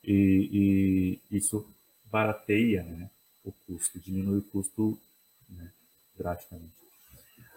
[0.03, 1.65] e, e isso
[2.05, 3.09] barateia né,
[3.43, 4.97] o custo, diminui o custo
[5.49, 5.69] né,
[6.17, 6.73] drasticamente.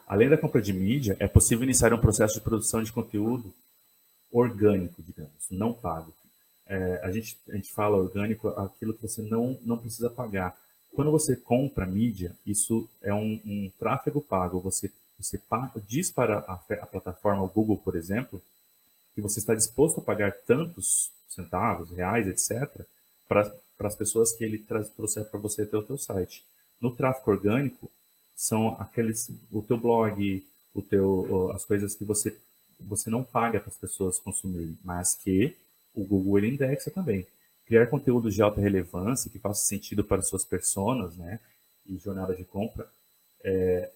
[0.07, 3.53] Além da compra de mídia, é possível iniciar um processo de produção de conteúdo
[4.31, 6.13] orgânico, digamos, não pago.
[6.67, 10.57] É, a, gente, a gente fala orgânico aquilo que você não, não precisa pagar.
[10.95, 14.61] Quando você compra mídia, isso é um, um tráfego pago.
[14.61, 15.41] Você, você
[15.87, 18.43] diz para a, a plataforma, o Google, por exemplo,
[19.15, 22.85] que você está disposto a pagar tantos centavos, reais, etc.,
[23.29, 24.59] para as pessoas que ele
[24.97, 26.45] trouxer para você até o teu site.
[26.81, 27.91] No tráfego orgânico,
[28.37, 32.37] são aqueles, o teu blog, o teu, as coisas que você,
[32.81, 35.57] você não paga para as pessoas consumirem, mas que
[35.95, 37.27] o Google ele indexa também.
[37.67, 41.39] Criar conteúdos de alta relevância que faça sentido para suas personas, né,
[41.87, 42.89] e jornada de compra,
[43.43, 43.91] é,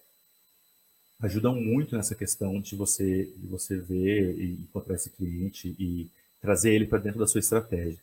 [1.21, 6.09] ajudam muito nessa questão de você, de você ver e encontrar esse cliente e
[6.41, 7.99] trazer ele para dentro da sua estratégia.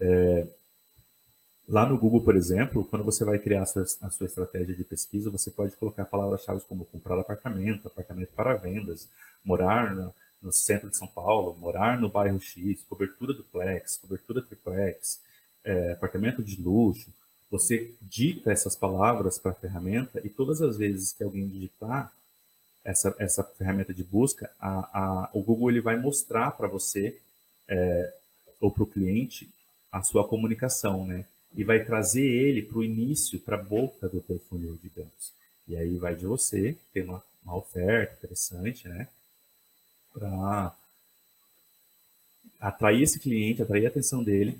[0.00, 0.46] É,
[1.68, 4.84] lá no Google, por exemplo, quando você vai criar a sua, a sua estratégia de
[4.84, 9.08] pesquisa, você pode colocar palavras-chave como comprar apartamento, apartamento para vendas,
[9.44, 15.20] morar no, no, centro de São Paulo, morar no bairro X, cobertura duplex, cobertura triplex,
[15.64, 17.10] é, apartamento de luxo.
[17.50, 22.12] Você dita essas palavras para a ferramenta e todas as vezes que alguém digitar
[22.84, 27.18] essa, essa ferramenta de busca, a, a, o Google ele vai mostrar para você
[27.68, 28.14] é,
[28.60, 29.48] ou para o cliente
[29.90, 31.24] a sua comunicação, né?
[31.54, 35.32] E vai trazer ele para o início, para a boca do teu funil, digamos.
[35.66, 39.08] E aí vai de você ter uma, uma oferta interessante, né?
[40.12, 40.76] Para
[42.60, 44.58] atrair esse cliente, atrair a atenção dele,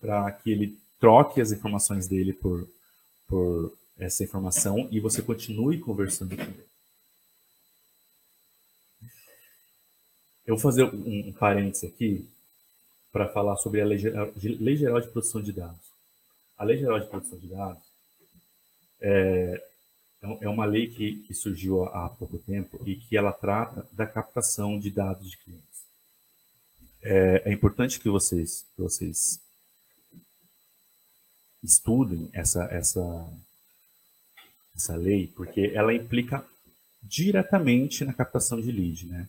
[0.00, 2.64] para que ele troque as informações dele por,
[3.26, 6.64] por essa informação e você continue conversando com ele.
[10.46, 12.24] Eu vou fazer um, um parênteses aqui
[13.10, 13.98] para falar sobre a lei,
[14.60, 15.90] lei, Geral de Proteção de Dados.
[16.56, 17.82] A Lei Geral de Proteção de Dados
[19.00, 19.60] é,
[20.40, 24.78] é uma lei que, que surgiu há pouco tempo e que ela trata da captação
[24.78, 25.82] de dados de clientes.
[27.02, 29.40] É, é importante que vocês, que vocês
[31.62, 33.28] estudem essa, essa,
[34.74, 36.44] essa lei, porque ela implica
[37.02, 39.28] diretamente na captação de lead, né?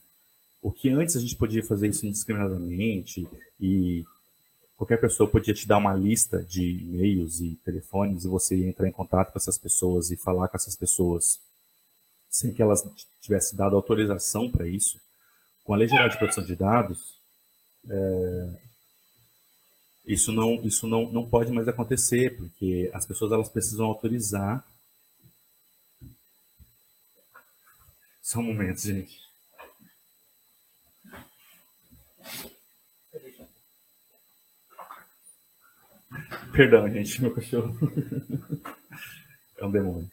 [0.61, 3.27] O que antes a gente podia fazer isso indiscriminadamente
[3.59, 4.05] e
[4.77, 8.87] qualquer pessoa podia te dar uma lista de e-mails e telefones e você ia entrar
[8.87, 11.39] em contato com essas pessoas e falar com essas pessoas
[12.29, 12.83] sem que elas
[13.21, 14.99] tivessem dado autorização para isso.
[15.63, 17.15] Com a Lei Geral de Proteção de Dados,
[17.89, 18.49] é,
[20.05, 24.65] isso não isso não, não pode mais acontecer porque as pessoas elas precisam autorizar.
[28.21, 29.21] Só um momento, gente.
[36.51, 37.75] Perdão, gente, meu cachorro
[39.57, 40.09] é um demônio.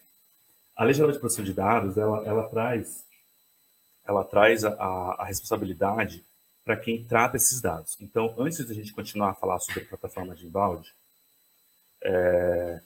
[0.74, 3.04] A Lei Geral de Proteção de Dados, ela, ela traz,
[4.06, 6.24] ela traz a, a responsabilidade
[6.70, 7.96] para quem trata esses dados.
[8.00, 10.88] Então, antes de a gente continuar a falar sobre a plataforma de inbound,
[12.00, 12.80] é,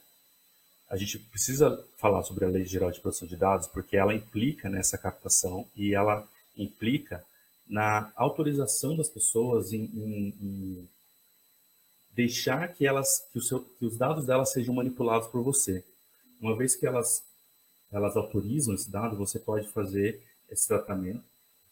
[0.88, 4.70] a gente precisa falar sobre a Lei Geral de Proteção de Dados, porque ela implica
[4.70, 7.22] nessa captação e ela implica
[7.68, 10.88] na autorização das pessoas em, em, em
[12.12, 15.84] deixar que elas que, seu, que, os dados delas sejam manipulados por você.
[16.40, 17.22] Uma vez que elas
[17.92, 21.22] elas autorizam esse dado, você pode fazer esse tratamento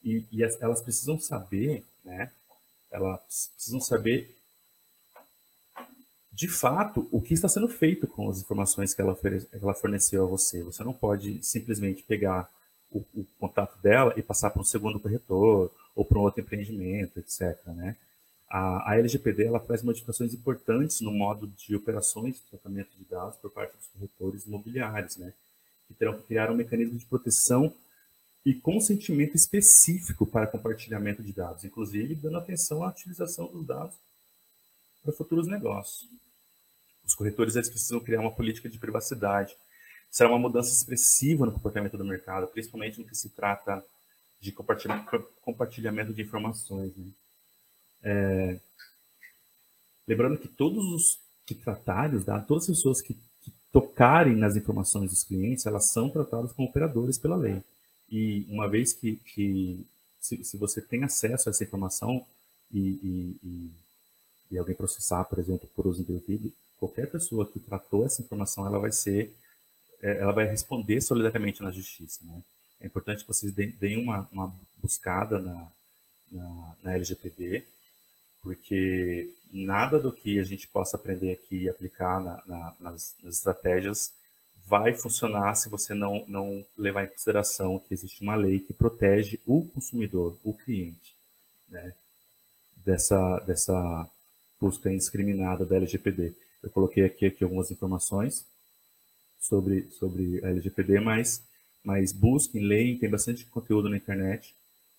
[0.05, 2.31] e, e elas precisam saber, né?
[2.91, 4.37] Elas precisam saber
[6.33, 9.17] de fato o que está sendo feito com as informações que ela,
[9.53, 10.63] ela forneceu a você.
[10.63, 12.51] Você não pode simplesmente pegar
[12.91, 17.19] o, o contato dela e passar para um segundo corretor ou para um outro empreendimento,
[17.19, 17.59] etc.
[17.67, 17.97] Né?
[18.49, 23.37] A, a LGPD ela traz modificações importantes no modo de operações de tratamento de dados
[23.37, 25.33] por parte dos corretores imobiliários, né?
[25.87, 27.73] que terão que criar um mecanismo de proteção
[28.45, 33.95] e consentimento específico para compartilhamento de dados, inclusive dando atenção à utilização dos dados
[35.03, 36.09] para futuros negócios.
[37.05, 39.57] Os corretores eles precisam criar uma política de privacidade.
[40.11, 43.85] Será uma mudança expressiva no comportamento do mercado, principalmente no que se trata
[44.41, 46.93] de compartilhamento de informações.
[46.97, 47.07] Né?
[48.03, 48.61] É,
[50.07, 54.55] lembrando que todos os que tratarem os dados, todas as pessoas que, que, tocarem nas
[54.55, 57.63] informações dos clientes, elas são tratadas como operadores pela lei.
[58.13, 59.87] E uma vez que, que
[60.21, 62.25] se, se você tem acesso a essa informação
[62.71, 62.79] e,
[63.43, 63.71] e,
[64.51, 68.79] e, alguém processar, por exemplo, por uso indevido, qualquer pessoa que tratou essa informação, ela
[68.79, 69.35] vai ser,
[70.03, 72.43] é, ela vai responder solidariamente na justiça, né?
[72.83, 75.69] É importante que vocês deem uma, uma buscada na,
[76.31, 77.65] na, na LGPD,
[78.43, 83.37] porque nada do que a gente possa aprender aqui e aplicar na, na, nas, nas,
[83.37, 84.13] estratégias
[84.67, 89.39] vai funcionar se você não, não levar em consideração que existe uma lei que protege
[89.47, 91.15] o consumidor, o cliente,
[91.69, 91.93] né,
[92.77, 94.09] dessa, dessa
[94.61, 96.35] busca indiscriminada da LGPD.
[96.63, 98.47] Eu coloquei aqui, aqui algumas informações
[99.41, 101.43] sobre, sobre a LGPD, mas,
[101.85, 104.55] mas busquem, leem, tem bastante conteúdo na internet,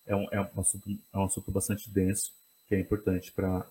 [0.05, 2.33] é um, é um, assunto, é um assunto bastante denso,
[2.67, 3.65] que é importante para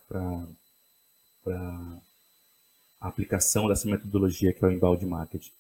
[1.47, 5.53] a aplicação dessa metodologia que é o embalde marketing.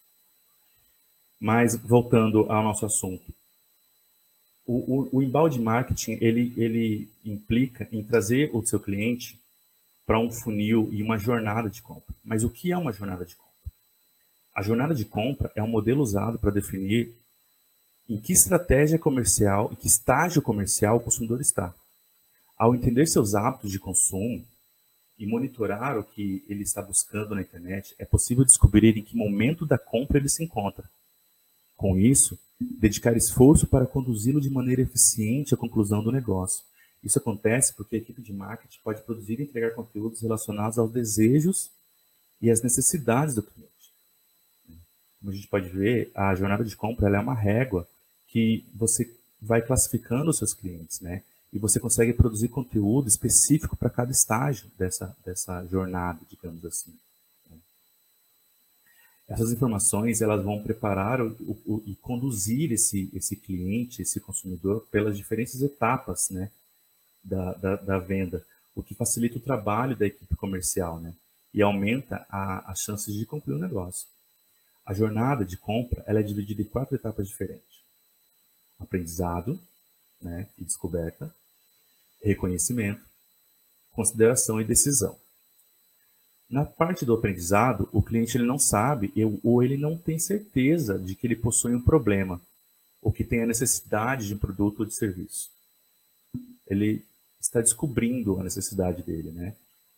[1.42, 3.34] Mas, voltando ao nosso assunto,
[4.64, 9.36] o, o, o embalde marketing, ele, ele implica em trazer o seu cliente
[10.06, 12.14] para um funil e uma jornada de compra.
[12.24, 13.72] Mas o que é uma jornada de compra?
[14.54, 17.12] A jornada de compra é um modelo usado para definir
[18.08, 21.74] em que estratégia comercial, em que estágio comercial o consumidor está.
[22.56, 24.46] Ao entender seus hábitos de consumo
[25.18, 29.66] e monitorar o que ele está buscando na internet, é possível descobrir em que momento
[29.66, 30.88] da compra ele se encontra.
[31.82, 36.62] Com isso, dedicar esforço para conduzi-lo de maneira eficiente à conclusão do negócio.
[37.02, 41.72] Isso acontece porque a equipe de marketing pode produzir e entregar conteúdos relacionados aos desejos
[42.40, 43.72] e às necessidades do cliente.
[45.18, 47.88] Como a gente pode ver, a jornada de compra é uma régua
[48.28, 51.24] que você vai classificando os seus clientes, né?
[51.52, 56.94] E você consegue produzir conteúdo específico para cada estágio dessa, dessa jornada, digamos assim.
[59.32, 61.34] Essas informações elas vão preparar o,
[61.66, 66.50] o, e conduzir esse, esse cliente, esse consumidor, pelas diferentes etapas né,
[67.24, 71.14] da, da, da venda, o que facilita o trabalho da equipe comercial né,
[71.54, 74.06] e aumenta as chances de concluir o negócio.
[74.84, 77.72] A jornada de compra ela é dividida em quatro etapas diferentes
[78.82, 79.58] aprendizado
[80.20, 81.34] né, e descoberta,
[82.22, 83.02] reconhecimento,
[83.92, 85.18] consideração e decisão.
[86.52, 89.10] Na parte do aprendizado, o cliente ele não sabe
[89.42, 92.38] ou ele não tem certeza de que ele possui um problema
[93.00, 95.50] ou que tem a necessidade de um produto ou de serviço.
[96.68, 97.02] Ele
[97.40, 99.54] está descobrindo a necessidade dele, né?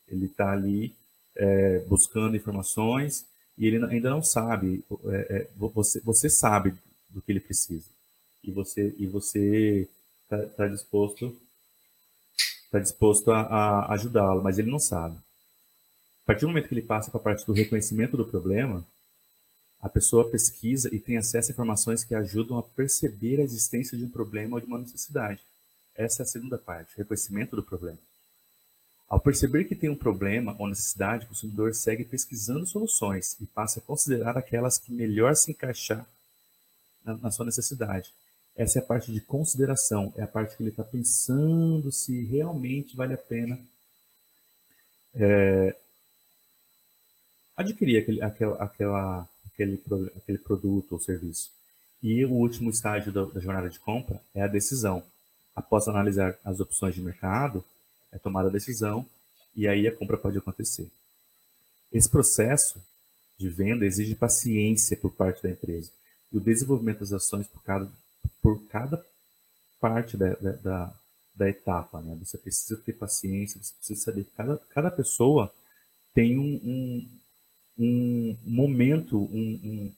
[0.07, 0.95] Ele está ali
[1.35, 3.27] é, buscando informações
[3.59, 4.85] e ele ainda não sabe.
[5.07, 6.73] É, é, você, você sabe
[7.11, 7.89] do que ele precisa
[8.45, 9.89] e você e você
[10.23, 11.37] está tá disposto
[12.67, 15.17] está disposto a, a ajudá-lo, mas ele não sabe.
[16.25, 18.83] A partir do momento que ele passa para a parte do reconhecimento do problema,
[19.79, 24.05] a pessoa pesquisa e tem acesso a informações que ajudam a perceber a existência de
[24.05, 25.43] um problema ou de uma necessidade.
[25.95, 27.99] Essa é a segunda parte, reconhecimento do problema.
[29.07, 33.79] Ao perceber que tem um problema ou necessidade, o consumidor segue pesquisando soluções e passa
[33.79, 36.07] a considerar aquelas que melhor se encaixar
[37.05, 38.11] na, na sua necessidade.
[38.57, 42.97] Essa é a parte de consideração, é a parte que ele está pensando se realmente
[42.97, 43.61] vale a pena
[45.15, 45.77] é,
[47.57, 49.83] adquirir aquele, aquela, aquela, aquele,
[50.17, 51.51] aquele produto ou serviço.
[52.03, 55.03] E o último estágio da, da, jornada de compra é a decisão.
[55.55, 57.65] Após analisar as opções de mercado,
[58.13, 59.07] é tomada a decisão
[59.57, 60.91] e aí a compra pode acontecer.
[61.93, 62.81] Esse processo
[63.39, 65.91] de venda exige paciência por parte da empresa
[66.33, 67.89] e o desenvolvimento das ações por cada,
[68.43, 69.05] por cada
[69.81, 70.95] parte da, da,
[71.35, 72.01] da, etapa.
[72.01, 72.17] Né?
[72.21, 75.53] Você precisa ter paciência, você precisa saber que cada, cada pessoa
[76.13, 77.09] tem um, um,
[77.79, 79.93] um momento, um, um,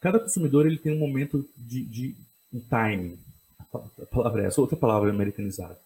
[0.00, 2.16] cada consumidor ele tem um momento de, de
[2.52, 3.18] um timing.
[3.72, 5.78] A palavra é essa, outra palavra americanizada.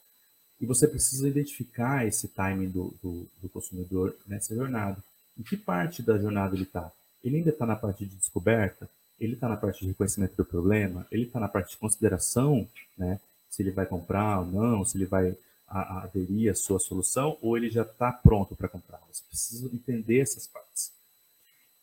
[0.61, 4.97] E você precisa identificar esse timing do, do, do consumidor nessa jornada.
[5.39, 6.91] Em que parte da jornada ele está?
[7.23, 8.89] Ele ainda está na parte de descoberta?
[9.21, 13.19] ele está na parte de reconhecimento do problema, ele está na parte de consideração, né,
[13.51, 15.37] se ele vai comprar ou não, se ele vai
[15.67, 19.01] a, a aderir à sua solução, ou ele já está pronto para comprar.
[19.09, 20.93] Você precisa entender essas partes.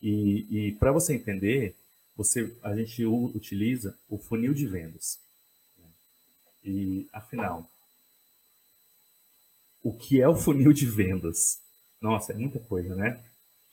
[0.02, 1.76] E, e para você entender,
[2.16, 5.20] você, a gente utiliza o funil de vendas.
[5.78, 5.86] Né?
[6.64, 7.70] E, afinal,
[9.82, 11.60] o que é o funil de vendas?
[12.02, 13.22] Nossa, é muita coisa, né?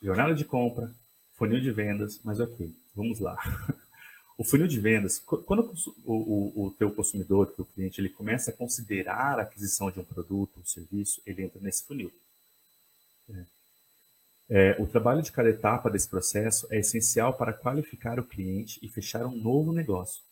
[0.02, 0.92] Jornada de compra,
[1.34, 2.72] funil de vendas, mas ok.
[2.94, 3.36] Vamos lá.
[4.40, 5.70] O funil de vendas, quando
[6.02, 10.00] o, o, o teu consumidor, o teu cliente, ele começa a considerar a aquisição de
[10.00, 12.10] um produto, um serviço, ele entra nesse funil.
[13.28, 13.44] É.
[14.48, 18.88] É, o trabalho de cada etapa desse processo é essencial para qualificar o cliente e
[18.88, 20.22] fechar um novo negócio.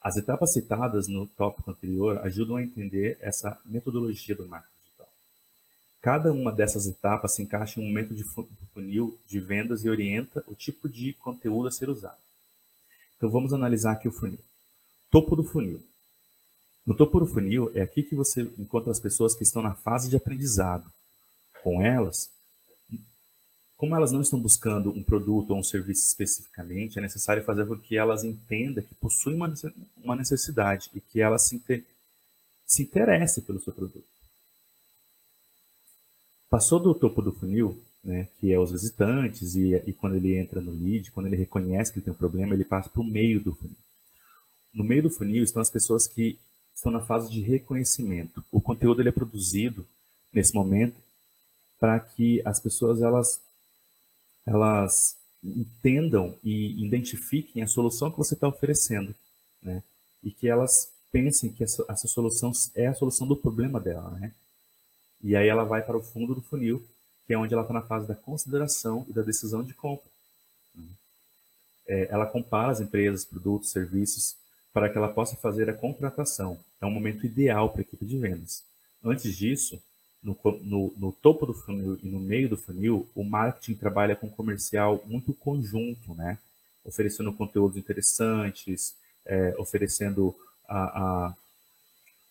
[0.00, 5.08] As etapas citadas no tópico anterior ajudam a entender essa metodologia do marketing digital.
[6.00, 8.22] Cada uma dessas etapas se encaixa em um momento de
[8.72, 12.27] funil de vendas e orienta o tipo de conteúdo a ser usado.
[13.18, 14.38] Então vamos analisar aqui o funil.
[15.10, 15.82] Topo do funil.
[16.86, 20.08] No topo do funil é aqui que você encontra as pessoas que estão na fase
[20.08, 20.90] de aprendizado.
[21.62, 22.30] Com elas,
[23.76, 27.76] como elas não estão buscando um produto ou um serviço especificamente, é necessário fazer com
[27.76, 29.36] que elas entendam que possuem
[30.02, 31.84] uma necessidade e que elas se, inter...
[32.66, 34.06] se interessem pelo seu produto.
[36.48, 40.62] Passou do topo do funil, né, que é os visitantes, e, e quando ele entra
[40.62, 43.38] no lead, quando ele reconhece que ele tem um problema, ele passa para o meio
[43.38, 43.76] do funil.
[44.72, 46.38] No meio do funil estão as pessoas que
[46.74, 48.42] estão na fase de reconhecimento.
[48.50, 49.86] O conteúdo ele é produzido
[50.32, 50.96] nesse momento
[51.78, 53.42] para que as pessoas elas
[54.46, 59.14] elas entendam e identifiquem a solução que você está oferecendo,
[59.62, 59.82] né?
[60.24, 64.32] E que elas pensem que essa, essa, solução é a solução do problema dela, né?
[65.22, 66.82] E aí ela vai para o fundo do funil,
[67.28, 70.08] que é onde ela está na fase da consideração e da decisão de compra.
[71.86, 74.34] É, ela compara as empresas, produtos, serviços,
[74.72, 76.58] para que ela possa fazer a contratação.
[76.80, 78.64] É um momento ideal para a equipe de vendas.
[79.04, 79.78] Antes disso,
[80.22, 84.30] no, no, no, topo do funil e no meio do funil, o marketing trabalha com
[84.30, 86.38] comercial muito conjunto, né?
[86.82, 88.94] Oferecendo conteúdos interessantes,
[89.26, 90.34] é, oferecendo
[90.66, 91.34] a, a,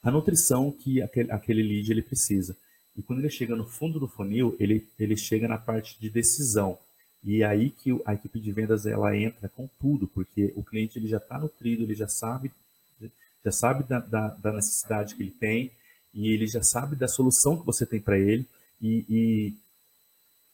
[0.01, 2.57] a, nutrição que aquele, aquele lead ele precisa.
[2.97, 6.77] E quando ele chega no fundo do funil, ele, ele chega na parte de decisão.
[7.23, 10.97] E é aí que a equipe de vendas ela entra com tudo, porque o cliente
[10.97, 12.51] ele já está nutrido, ele já sabe,
[13.43, 15.71] já sabe da, da, da necessidade que ele tem,
[16.13, 18.47] e ele já sabe da solução que você tem para ele
[18.81, 19.53] e, e,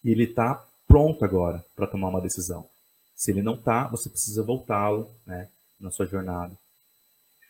[0.03, 0.55] e ele está
[0.87, 2.67] pronto agora para tomar uma decisão.
[3.15, 5.47] Se ele não está, você precisa voltá-lo né,
[5.79, 6.57] na sua jornada.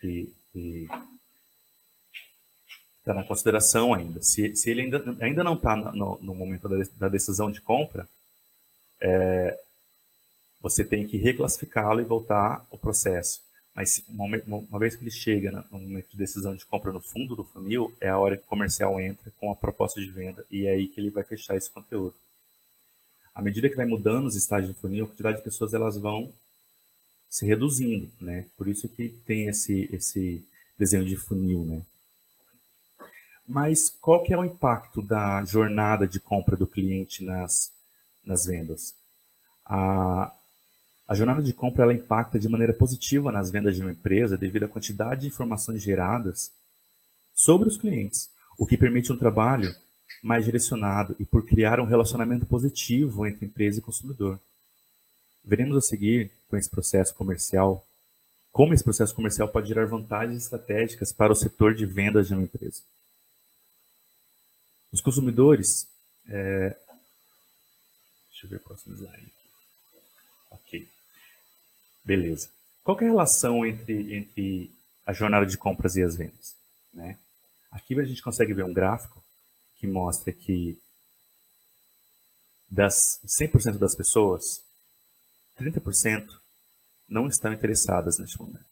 [0.02, 0.28] E,
[3.04, 4.22] está na consideração ainda.
[4.22, 8.08] Se, se ele ainda, ainda não está no, no, momento da, da, decisão de compra,
[8.98, 9.60] é,
[10.58, 13.42] você tem que reclassificá-lo e voltar o processo.
[13.74, 17.36] Mas uma, uma vez que ele chega no momento de decisão de compra no fundo
[17.36, 20.66] do funil, é a hora que o comercial entra com a proposta de venda e
[20.66, 22.14] é aí que ele vai fechar esse conteúdo.
[23.34, 26.32] À medida que vai mudando os estágios do funil, a quantidade de pessoas elas vão
[27.28, 28.46] se reduzindo, né?
[28.56, 30.42] Por isso que tem esse esse
[30.78, 31.82] desenho de funil, né?
[33.46, 37.72] Mas qual que é o impacto da jornada de compra do cliente nas,
[38.24, 38.94] nas vendas?
[39.66, 40.32] A,
[41.06, 44.64] a jornada de compra ela impacta de maneira positiva nas vendas de uma empresa devido
[44.64, 46.50] à quantidade de informações geradas
[47.34, 49.74] sobre os clientes, o que permite um trabalho
[50.22, 54.40] mais direcionado e por criar um relacionamento positivo entre empresa e consumidor.
[55.44, 57.86] Veremos a seguir com esse processo comercial
[58.54, 62.44] como esse processo comercial pode gerar vantagens estratégicas para o setor de vendas de uma
[62.44, 62.82] empresa.
[64.94, 65.88] Os consumidores.
[66.28, 66.68] É...
[68.30, 69.32] Deixa eu ver o próximo slide.
[70.52, 70.88] Ok.
[72.04, 72.48] Beleza.
[72.84, 74.70] Qual é a relação entre, entre
[75.04, 76.54] a jornada de compras e as vendas?
[76.92, 77.18] Né?
[77.72, 79.20] Aqui a gente consegue ver um gráfico
[79.80, 80.78] que mostra que
[82.70, 84.62] das 100% das pessoas,
[85.58, 86.38] 30%
[87.08, 88.64] não estão interessadas neste momento.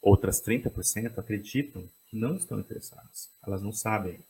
[0.00, 3.30] Outras 30% acreditam não estão interessadas.
[3.44, 4.20] Elas não sabem.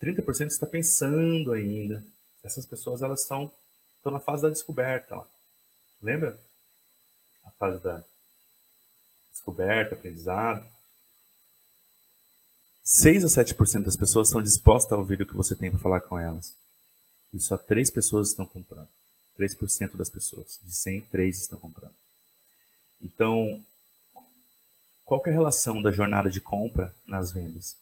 [0.00, 2.04] 30% está pensando ainda.
[2.42, 3.50] Essas pessoas elas estão,
[3.96, 5.16] estão na fase da descoberta.
[5.16, 5.26] Lá.
[6.02, 6.38] Lembra?
[7.44, 8.04] A fase da
[9.32, 10.64] descoberta, aprendizado.
[12.84, 16.00] 6 a 7% das pessoas estão dispostas a ouvir o que você tem para falar
[16.02, 16.54] com elas.
[17.32, 18.88] E só 3 pessoas estão comprando.
[19.38, 20.60] 3% das pessoas.
[20.62, 21.94] De 100, 3 estão comprando.
[23.00, 23.64] Então,
[25.04, 27.76] qual é a relação da jornada de compra nas vendas?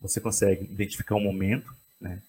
[0.00, 2.20] Você consegue identificar o um momento né,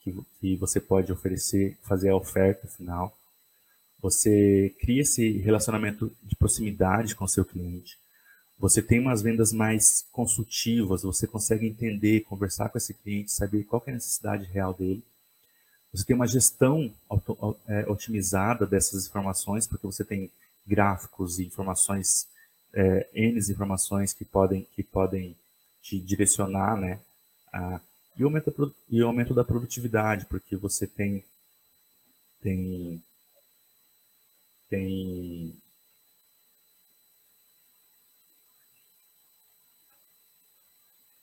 [0.00, 3.14] que, que você pode oferecer, fazer a oferta final
[4.00, 7.98] você cria esse relacionamento de proximidade com seu cliente.
[8.58, 13.82] Você tem umas vendas mais consultivas, você consegue entender, conversar com esse cliente, saber qual
[13.86, 15.02] é a necessidade real dele.
[15.92, 16.92] Você tem uma gestão
[17.66, 20.30] é, otimizada dessas informações, porque você tem
[20.66, 22.26] gráficos e informações,
[22.78, 25.36] é, N informações que podem, que podem
[25.82, 27.00] te direcionar, né?
[27.52, 27.80] A,
[28.16, 31.24] e, aumento, e aumento da produtividade, porque você tem,
[32.40, 33.02] tem
[34.70, 35.56] tem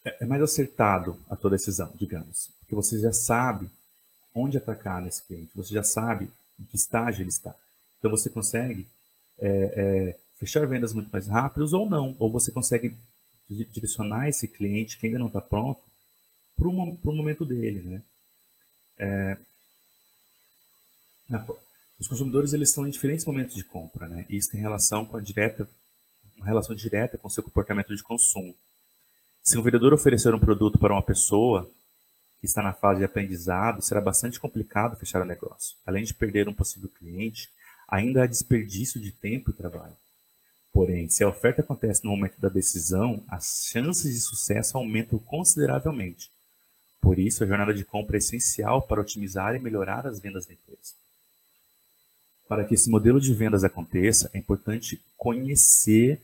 [0.04, 3.70] é, é mais acertado a tua decisão, digamos, porque você já sabe
[4.34, 6.30] onde atacar nesse cliente, você já sabe
[6.60, 7.56] em que estágio ele está.
[8.00, 8.86] Então você consegue
[9.40, 9.48] é,
[10.18, 12.16] é, fechar vendas muito mais rápidas ou não.
[12.20, 12.96] Ou você consegue
[13.50, 15.82] direcionar esse cliente que ainda não está pronto
[16.58, 18.02] para o momento dele, né?
[18.98, 19.38] É,
[22.00, 24.26] os consumidores eles estão em diferentes momentos de compra, né?
[24.30, 25.68] E isso tem relação com a direta,
[26.38, 28.56] uma relação direta com o seu comportamento de consumo.
[29.44, 31.70] Se um vendedor oferecer um produto para uma pessoa
[32.40, 35.78] que está na fase de aprendizado, será bastante complicado fechar o negócio.
[35.86, 37.50] Além de perder um possível cliente,
[37.88, 39.96] ainda há desperdício de tempo e trabalho.
[40.76, 46.30] Porém, se a oferta acontece no momento da decisão, as chances de sucesso aumentam consideravelmente.
[47.00, 50.52] Por isso, a jornada de compra é essencial para otimizar e melhorar as vendas da
[50.52, 50.96] empresa.
[52.46, 56.22] Para que esse modelo de vendas aconteça, é importante conhecer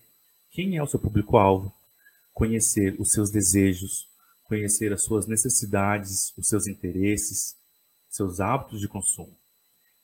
[0.51, 1.73] quem é o seu público-alvo,
[2.33, 4.05] conhecer os seus desejos,
[4.43, 7.55] conhecer as suas necessidades, os seus interesses,
[8.09, 9.33] seus hábitos de consumo.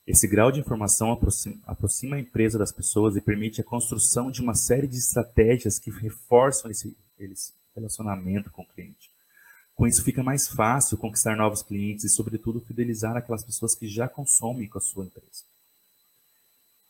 [0.08, 4.42] Esse grau de informação aproxima, aproxima, a empresa das pessoas e permite a construção de
[4.42, 9.12] uma série de estratégias que reforçam esse, esse relacionamento com o cliente.
[9.76, 14.08] Com isso, fica mais fácil conquistar novos clientes e, sobretudo, fidelizar aquelas pessoas que já
[14.08, 15.44] consomem com a sua empresa.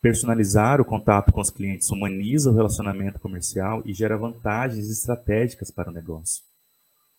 [0.00, 5.90] Personalizar o contato com os clientes humaniza o relacionamento comercial e gera vantagens estratégicas para
[5.90, 6.44] o negócio.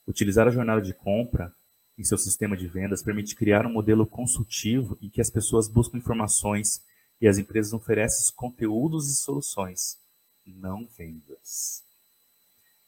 [0.08, 1.54] Utilizar a jornada de compra
[2.00, 5.98] em seu sistema de vendas permite criar um modelo consultivo em que as pessoas buscam
[5.98, 6.82] informações
[7.20, 9.98] e as empresas oferecem conteúdos e soluções,
[10.48, 11.84] não vendas.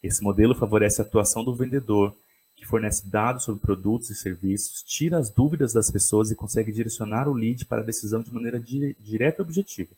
[0.01, 2.15] Esse modelo favorece a atuação do vendedor,
[2.55, 7.27] que fornece dados sobre produtos e serviços, tira as dúvidas das pessoas e consegue direcionar
[7.27, 9.91] o lead para a decisão de maneira direta e objetiva.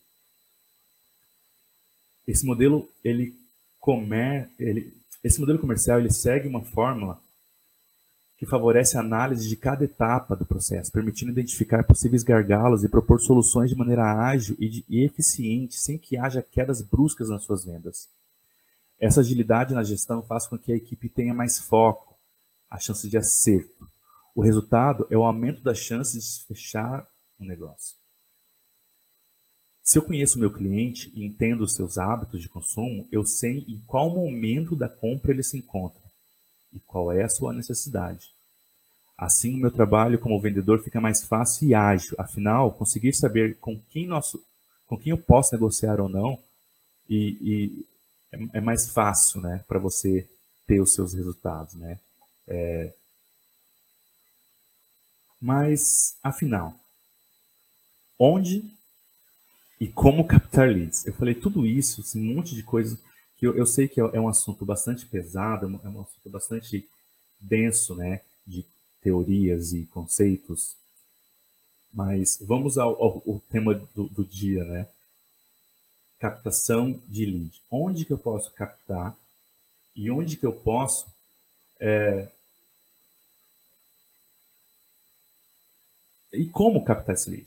[2.28, 3.36] Esse modelo, ele
[3.80, 4.92] comer, ele,
[5.24, 7.22] esse modelo comercial ele segue uma fórmula
[8.38, 13.20] que favorece a análise de cada etapa do processo, permitindo identificar possíveis gargalos e propor
[13.20, 17.64] soluções de maneira ágil e, de, e eficiente, sem que haja quedas bruscas nas suas
[17.64, 18.10] vendas.
[19.00, 22.18] Essa agilidade na gestão faz com que a equipe tenha mais foco,
[22.70, 23.88] a chance de acerto.
[24.36, 27.08] O resultado é o aumento das chances de fechar
[27.40, 27.96] um negócio.
[29.84, 33.82] Se eu conheço meu cliente e entendo os seus hábitos de consumo, eu sei em
[33.86, 36.03] qual momento da compra ele se encontra
[36.74, 38.32] e qual é a sua necessidade.
[39.18, 42.16] Assim, o meu trabalho como vendedor fica mais fácil e ágil.
[42.18, 44.44] Afinal, conseguir saber com quem, nosso,
[44.88, 46.40] com quem eu posso negociar ou não
[47.10, 47.86] e, e
[48.32, 50.28] é, é mais fácil né, para você
[50.66, 51.76] ter os seus resultados.
[51.76, 52.00] Né?
[52.48, 52.94] É...
[55.40, 56.74] Mas, afinal,
[58.18, 58.64] onde
[59.80, 61.06] e como captar leads?
[61.06, 63.04] Eu falei tudo isso, um monte de coisa que
[63.46, 66.88] eu, eu sei que é, é um assunto bastante pesado, é um assunto bastante
[67.40, 68.66] denso, né, de
[69.02, 70.76] teorias e conceitos.
[71.94, 74.88] Mas vamos ao, ao, ao tema do, do dia, né?
[76.18, 77.62] Captação de lead.
[77.70, 79.16] Onde que eu posso captar
[79.96, 81.06] e onde que eu posso
[81.80, 82.30] é...
[86.32, 87.46] E como captar esse lead?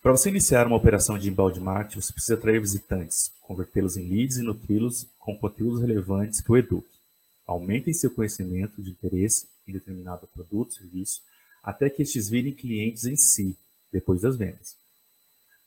[0.00, 4.36] Para você iniciar uma operação de inbound marketing, você precisa atrair visitantes, convertê-los em leads
[4.36, 6.98] e nutri-los com conteúdos relevantes que o eduquem.
[7.46, 11.22] Aumentem seu conhecimento de interesse em determinado produto, serviço,
[11.62, 13.56] até que estes virem clientes em si,
[13.92, 14.76] depois das vendas.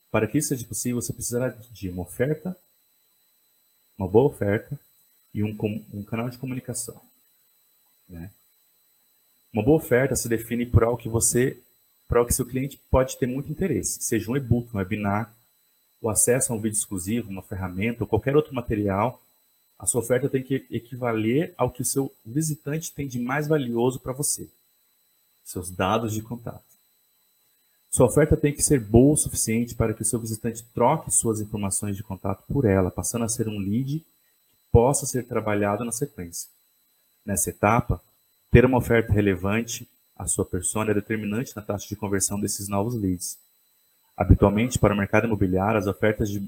[0.10, 2.56] Para que isso seja possível, você precisará de uma oferta,
[3.98, 4.80] uma boa oferta
[5.34, 5.56] e um,
[5.94, 7.02] um canal de comunicação.
[8.08, 8.32] Né?
[9.54, 11.58] Uma boa oferta se define por algo que você,
[12.12, 15.34] por algo que seu cliente pode ter muito interesse, seja um e-book, um webinar,
[16.02, 19.24] o acesso a um vídeo exclusivo, uma ferramenta ou qualquer outro material.
[19.80, 23.98] A sua oferta tem que equivaler ao que o seu visitante tem de mais valioso
[23.98, 24.50] para você,
[25.46, 26.62] seus dados de contato.
[27.90, 31.40] Sua oferta tem que ser boa o suficiente para que o seu visitante troque suas
[31.40, 34.06] informações de contato por ela, passando a ser um lead que
[34.70, 36.50] possa ser trabalhado na sequência.
[37.26, 38.02] Nessa etapa,
[38.52, 39.88] ter uma oferta relevante
[40.22, 43.40] à sua persona é determinante na taxa de conversão desses novos leads.
[44.16, 46.48] Habitualmente, para o mercado imobiliário, as ofertas de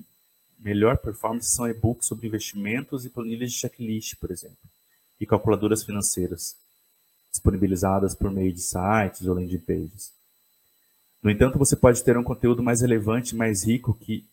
[0.59, 4.57] melhor performance são e-books sobre investimentos e planilhas de checklist, por exemplo,
[5.19, 6.55] e calculadoras financeiras,
[7.31, 10.13] disponibilizadas por meio de sites ou landing pages.
[11.21, 14.23] No entanto, você pode ter um conteúdo mais relevante, mais rico que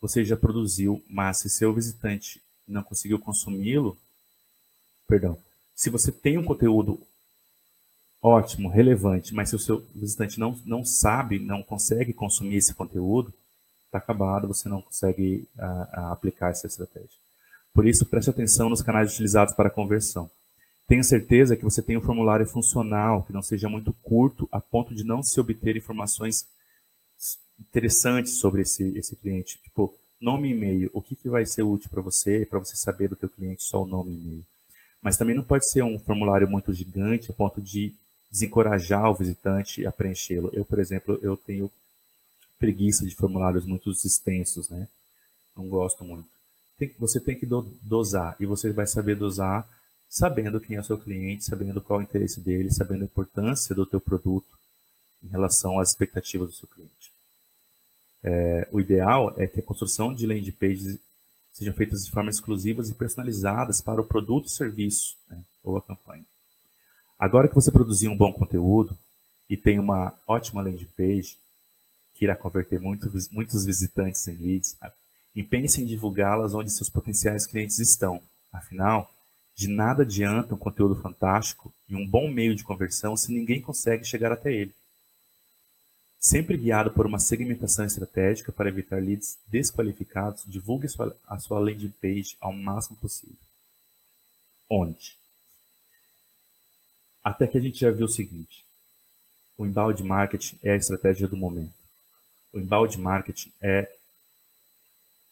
[0.00, 3.98] você já produziu, mas se seu visitante não conseguiu consumi-lo,
[5.06, 5.36] perdão,
[5.74, 6.98] se você tem um conteúdo
[8.22, 13.32] ótimo, relevante, mas se o seu visitante não, não sabe, não consegue consumir esse conteúdo,
[13.86, 17.16] está acabado, você não consegue uh, aplicar essa estratégia.
[17.72, 20.30] Por isso, preste atenção nos canais utilizados para conversão.
[20.86, 24.94] Tenha certeza que você tem um formulário funcional, que não seja muito curto, a ponto
[24.94, 26.46] de não se obter informações
[27.60, 29.60] interessantes sobre esse, esse cliente.
[29.62, 30.90] Tipo, nome e e-mail.
[30.92, 33.82] O que, que vai ser útil para você, para você saber do teu cliente só
[33.82, 34.44] o nome e e-mail.
[35.02, 37.94] Mas também não pode ser um formulário muito gigante a ponto de
[38.30, 40.50] desencorajar o visitante a preenchê-lo.
[40.52, 41.70] Eu, por exemplo, eu tenho
[42.58, 44.88] preguiça de formulários muito extensos, né?
[45.56, 46.28] Não gosto muito.
[46.78, 49.68] Tem, você tem que do, dosar e você vai saber dosar
[50.08, 53.74] sabendo quem é o seu cliente, sabendo qual é o interesse dele, sabendo a importância
[53.74, 54.46] do teu produto
[55.22, 57.12] em relação às expectativas do seu cliente.
[58.22, 60.98] É, o ideal é que a construção de landing pages
[61.52, 66.24] sejam feitas de forma exclusivas e personalizadas para o produto serviço né, ou a campanha.
[67.18, 68.96] Agora que você produziu um bom conteúdo
[69.50, 71.36] e tem uma ótima landing page,
[72.14, 74.76] que irá converter muitos, visitantes em leads,
[75.34, 78.22] empenhe-se em divulgá-las onde seus potenciais clientes estão.
[78.52, 79.12] Afinal,
[79.54, 84.04] de nada adianta um conteúdo fantástico e um bom meio de conversão se ninguém consegue
[84.04, 84.74] chegar até ele.
[86.20, 90.86] Sempre guiado por uma segmentação estratégica para evitar leads desqualificados, divulgue
[91.26, 93.36] a sua landing page ao máximo possível.
[94.68, 95.16] Onde?
[97.28, 98.64] Até que a gente já viu o seguinte:
[99.58, 101.74] o inbound marketing é a estratégia do momento.
[102.52, 103.92] O inbound marketing é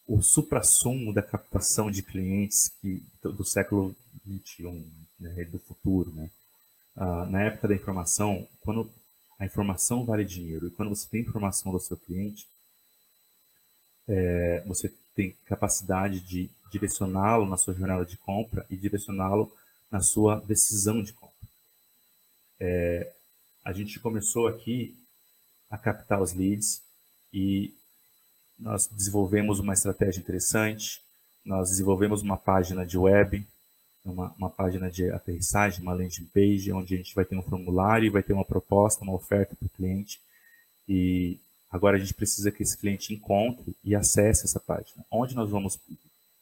[0.07, 3.95] o supra-sumo da captação de clientes que, do século
[4.25, 4.85] XXI,
[5.19, 6.11] né, do futuro.
[6.11, 6.29] Né?
[6.95, 8.89] Ah, na época da informação, quando
[9.39, 10.67] a informação vale dinheiro.
[10.67, 12.47] E quando você tem informação do seu cliente,
[14.07, 19.51] é, você tem capacidade de direcioná-lo na sua jornada de compra e direcioná-lo
[19.91, 21.26] na sua decisão de compra.
[22.59, 23.11] É,
[23.63, 24.95] a gente começou aqui
[25.69, 26.81] a captar os leads
[27.33, 27.73] e
[28.57, 31.01] nós desenvolvemos uma estratégia interessante,
[31.45, 33.45] nós desenvolvemos uma página de web,
[34.03, 38.11] uma, uma página de aterrissagem, uma landing page, onde a gente vai ter um formulário,
[38.11, 40.19] vai ter uma proposta, uma oferta para o cliente.
[40.87, 41.37] E
[41.69, 45.05] agora a gente precisa que esse cliente encontre e acesse essa página.
[45.11, 45.77] Onde nós vamos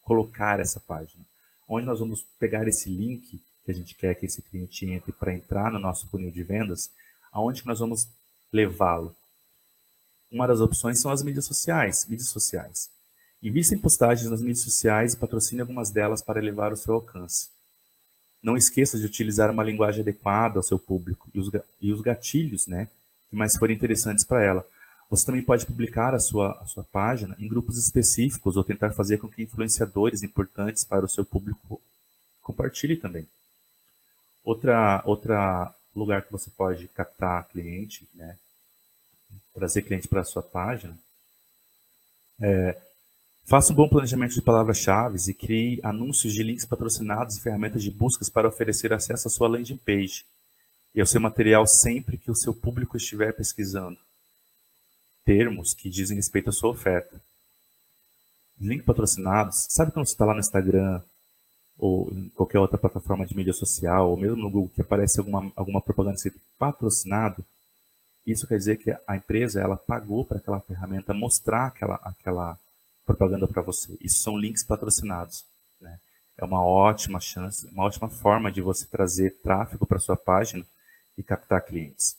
[0.03, 1.25] colocar essa página?
[1.67, 5.33] Onde nós vamos pegar esse link que a gente quer que esse cliente entre para
[5.33, 6.89] entrar no nosso funil de vendas?
[7.31, 8.07] Aonde que nós vamos
[8.53, 9.15] levá-lo?
[10.31, 12.89] Uma das opções são as mídias sociais, mídias sociais.
[13.41, 17.49] Invista em postagens nas mídias sociais e patrocine algumas delas para elevar o seu alcance.
[18.41, 21.49] Não esqueça de utilizar uma linguagem adequada ao seu público e os,
[21.81, 22.87] e os gatilhos né,
[23.29, 24.67] que mais forem interessantes para ela.
[25.09, 29.17] Você também pode publicar a sua, a sua página em grupos específicos ou tentar fazer
[29.17, 31.81] com que influenciadores importantes para o seu público
[32.41, 33.27] compartilhem também.
[34.45, 38.37] Outra, outra lugar que você pode captar cliente, né,
[39.53, 40.97] trazer cliente para a sua página,
[42.39, 42.79] é,
[43.47, 47.91] Faça um bom planejamento de palavras-chave e crie anúncios de links patrocinados e ferramentas de
[47.91, 50.25] buscas para oferecer acesso à sua landing page
[50.95, 53.99] e ao seu material sempre que o seu público estiver pesquisando.
[55.23, 57.21] Termos que dizem respeito à sua oferta.
[58.59, 60.99] Link patrocinados, sabe quando você está lá no Instagram
[61.77, 65.51] ou em qualquer outra plataforma de mídia social, ou mesmo no Google, que aparece alguma,
[65.55, 67.43] alguma propaganda escrito patrocinado?
[68.25, 72.57] Isso quer dizer que a empresa ela pagou para aquela ferramenta mostrar aquela, aquela
[73.05, 73.95] propaganda para você.
[74.01, 75.45] Isso são links patrocinados.
[75.79, 75.99] Né?
[76.37, 80.65] É uma ótima chance, uma ótima forma de você trazer tráfego para sua página
[81.17, 82.17] e captar clientes.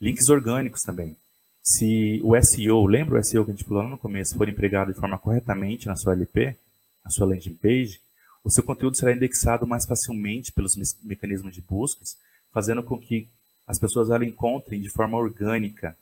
[0.00, 1.16] Links orgânicos também.
[1.62, 4.98] Se o SEO, lembra o SEO que a gente falou no começo, for empregado de
[4.98, 6.56] forma corretamente na sua LP,
[7.04, 8.00] na sua landing page,
[8.42, 12.16] o seu conteúdo será indexado mais facilmente pelos mecanismos de buscas,
[12.52, 13.28] fazendo com que
[13.66, 15.96] as pessoas ela encontrem de forma orgânica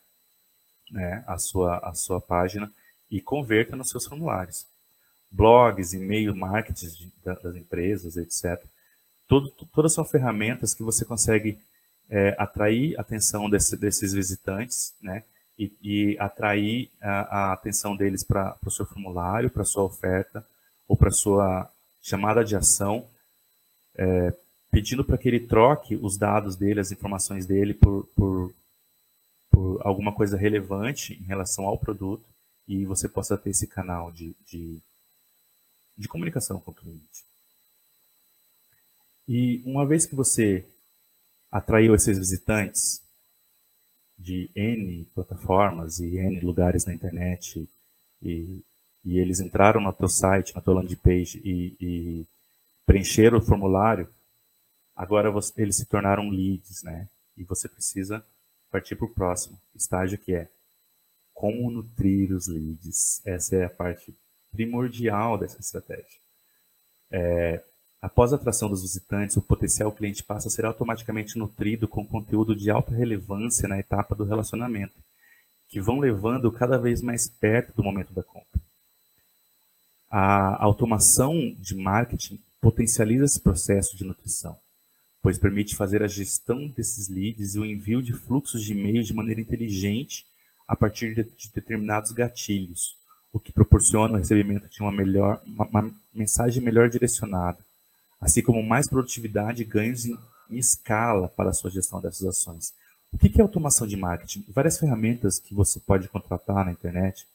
[0.91, 2.73] né, a, sua, a sua página
[3.11, 4.67] e converta nos seus formulários.
[5.31, 8.65] Blogs, e-mail, marketing das empresas, etc.
[9.27, 11.59] Tudo, todas são ferramentas que você consegue
[12.09, 15.25] é, atrair a atenção desse, desses visitantes, né?
[15.59, 20.47] E, e atrair a, a, atenção deles para o seu formulário, para a sua oferta
[20.87, 21.71] ou para sua
[22.07, 23.05] chamada de ação,
[23.97, 24.33] é,
[24.71, 28.55] pedindo para que ele troque os dados dele, as informações dele por, por,
[29.51, 32.25] por alguma coisa relevante em relação ao produto
[32.69, 34.79] e você possa ter esse canal de, de,
[35.99, 37.25] de comunicação com o cliente.
[39.29, 40.65] E uma vez que você
[41.51, 43.03] atraiu esses visitantes
[44.17, 47.69] de N plataformas e N lugares na internet
[48.23, 48.63] e,
[49.07, 52.27] e eles entraram no teu site, na tua landing page e, e
[52.85, 54.09] preencheram o formulário,
[54.97, 57.09] agora você, eles se tornaram leads, né?
[57.39, 58.25] E você precisa
[58.69, 60.49] partir para o próximo estágio que é
[61.33, 63.23] como nutrir os leads.
[63.25, 64.13] Essa é a parte
[64.51, 66.19] primordial dessa estratégia.
[67.09, 67.63] É,
[68.03, 72.57] após a atração dos visitantes, o potencial cliente passa a ser automaticamente nutrido com conteúdo
[72.57, 74.97] de alta relevância na etapa do relacionamento,
[75.69, 78.56] que vão levando cada vez mais perto do momento da compra.
[80.19, 84.57] A automação de marketing potencializa esse processo de nutrição,
[85.21, 89.13] pois permite fazer a gestão desses leads e o envio de fluxos de e-mails de
[89.13, 90.25] maneira inteligente
[90.67, 92.97] a partir de, de determinados gatilhos,
[93.31, 97.59] o que proporciona o recebimento de uma, melhor, uma, uma mensagem melhor direcionada,
[98.19, 100.17] assim como mais produtividade e ganhos em,
[100.49, 102.73] em escala para a sua gestão dessas ações.
[103.13, 104.47] O que é automação de marketing?
[104.49, 107.27] Várias ferramentas que você pode contratar na internet,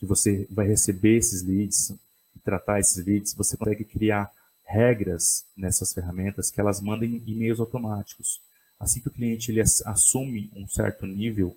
[0.00, 1.90] que você vai receber esses leads
[2.34, 4.32] e tratar esses leads, você consegue criar
[4.64, 8.40] regras nessas ferramentas que elas mandem e-mails automáticos.
[8.78, 11.54] Assim que o cliente ele assume um certo nível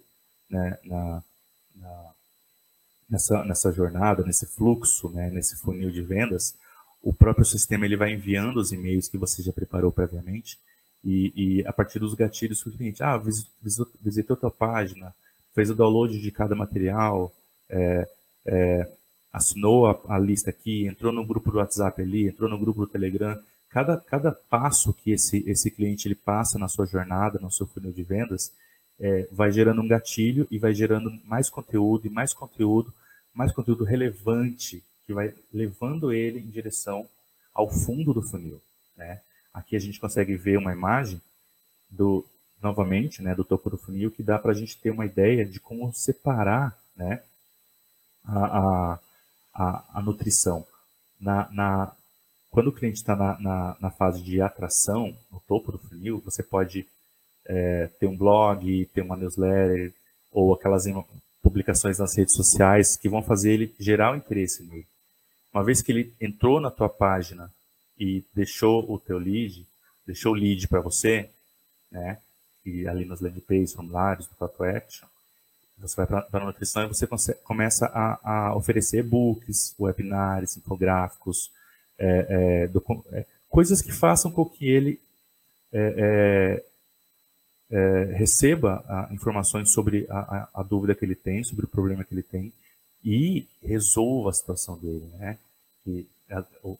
[0.49, 1.23] né, na,
[1.73, 2.11] na,
[3.09, 6.53] nessa, nessa jornada, nesse fluxo, né, nesse funil de vendas,
[7.01, 10.59] o próprio sistema ele vai enviando os e-mails que você já preparou previamente
[11.01, 15.15] e, e a partir dos gatilhos que o cliente, ah, visitou, visitou tua página,
[15.55, 17.33] fez o download de cada material,
[17.69, 18.05] é,
[18.45, 18.89] é,
[19.31, 22.87] assinou a, a, lista aqui, entrou no grupo do WhatsApp ali, entrou no grupo do
[22.87, 23.39] Telegram.
[23.69, 27.91] Cada, cada passo que esse, esse cliente ele passa na sua jornada, no seu funil
[27.91, 28.53] de vendas,
[28.99, 32.93] é, vai gerando um gatilho e vai gerando mais conteúdo e mais conteúdo,
[33.33, 37.07] mais conteúdo relevante que vai levando ele em direção
[37.53, 38.61] ao fundo do funil,
[38.95, 39.21] né?
[39.53, 41.21] Aqui a gente consegue ver uma imagem
[41.89, 42.25] do
[42.61, 45.59] novamente, né, do topo do funil que dá para a gente ter uma ideia de
[45.59, 47.21] como separar, né,
[48.25, 48.99] a,
[49.53, 50.65] a, a, nutrição.
[51.19, 51.91] Na, na,
[52.49, 56.41] quando o cliente está na, na, na, fase de atração, no topo do funil, você
[56.41, 56.85] pode
[57.45, 59.93] é, ter um blog, ter uma newsletter,
[60.31, 60.85] ou aquelas
[61.41, 64.87] publicações nas redes sociais que vão fazer ele gerar o interesse nele.
[65.53, 67.51] Uma vez que ele entrou na tua página
[67.99, 69.65] e deixou o teu lead,
[70.05, 71.29] deixou o lead para você,
[71.91, 72.17] né?
[72.65, 75.07] E ali nos landing pages, formulários, no Call Action,
[75.87, 81.51] você vai para a nutrição e você começa a, a oferecer e-books, webinars, infográficos,
[81.97, 84.99] é, é, é, coisas que façam com que ele
[85.71, 86.63] é,
[87.71, 91.69] é, é, receba a, informações sobre a, a, a, dúvida que ele tem, sobre o
[91.69, 92.51] problema que ele tem
[93.03, 95.37] e resolva a situação dele, né?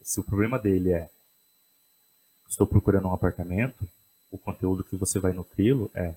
[0.02, 1.10] Se o problema dele é
[2.48, 3.88] estou procurando um apartamento,
[4.32, 6.14] o conteúdo que você vai nutri-lo é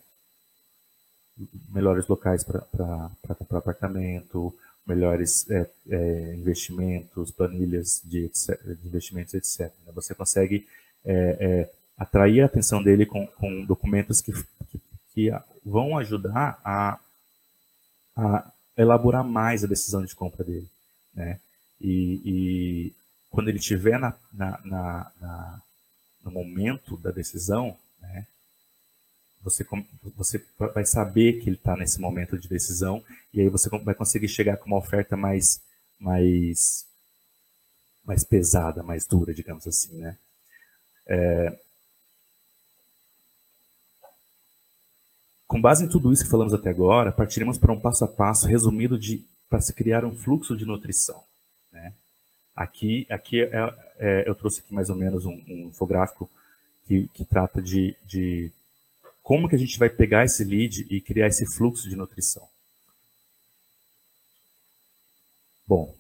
[1.69, 4.55] melhores locais para comprar apartamento,
[4.87, 9.73] melhores é, é, investimentos, planilhas de, de, investimentos, etc.
[9.85, 9.93] Né?
[9.95, 10.67] Você consegue
[11.05, 14.81] é, é, atrair a atenção dele com, com documentos que, que,
[15.13, 15.33] que,
[15.65, 16.99] vão ajudar a,
[18.17, 20.71] a elaborar mais a decisão de compra dele.
[21.13, 21.41] Né?
[21.81, 22.93] E, e
[23.31, 25.63] quando ele estiver na, na, na,
[26.25, 28.27] no momento da decisão, né,
[29.47, 29.65] você,
[30.17, 34.29] você vai saber que ele está nesse momento de decisão e aí você vai conseguir
[34.29, 35.63] chegar com uma oferta mais,
[36.01, 36.85] mais,
[38.05, 40.19] mais pesada, mais dura, digamos assim, né?
[41.07, 41.57] É...
[45.47, 48.49] Com base em tudo isso que falamos até agora, partiremos para um passo a passo
[48.49, 51.23] resumido de para se criar um fluxo de nutrição.
[51.71, 51.93] Né?
[52.55, 56.29] Aqui, aqui é, é, eu trouxe aqui mais ou menos um, um infográfico
[56.85, 58.51] que, que trata de, de
[59.27, 62.49] como que a gente vai pegar esse lead e criar esse fluxo de nutrição.
[65.67, 65.93] Bom,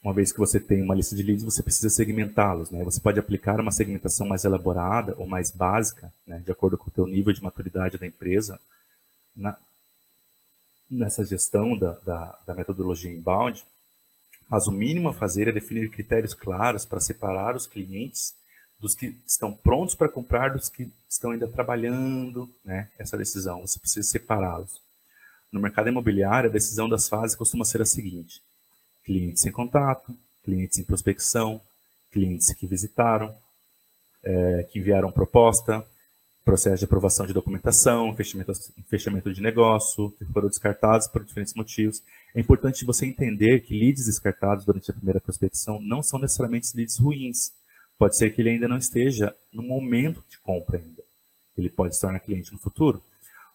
[0.00, 2.70] uma vez que você tem uma lista de leads, você precisa segmentá-los.
[2.70, 2.84] Né?
[2.84, 6.38] Você pode aplicar uma segmentação mais elaborada ou mais básica, né?
[6.38, 8.60] de acordo com o teu nível de maturidade da empresa,
[9.34, 9.58] na,
[10.88, 13.66] nessa gestão da, da, da metodologia inbound,
[14.48, 18.36] mas o mínimo a fazer é definir critérios claros para separar os clientes
[18.78, 23.60] dos que estão prontos para comprar dos que estão ainda trabalhando né, essa decisão.
[23.62, 24.80] Você precisa separá-los.
[25.50, 28.42] No mercado imobiliário, a decisão das fases costuma ser a seguinte:
[29.04, 30.14] clientes em contato,
[30.44, 31.60] clientes em prospecção,
[32.10, 33.34] clientes que visitaram,
[34.22, 35.84] é, que enviaram proposta,
[36.44, 38.52] processo de aprovação de documentação, fechamento,
[38.88, 42.02] fechamento de negócio, que foram descartados por diferentes motivos.
[42.34, 46.98] É importante você entender que leads descartados durante a primeira prospecção não são necessariamente leads
[46.98, 47.52] ruins.
[47.98, 51.02] Pode ser que ele ainda não esteja no momento de compra ainda.
[51.56, 53.02] Ele pode se tornar cliente no futuro.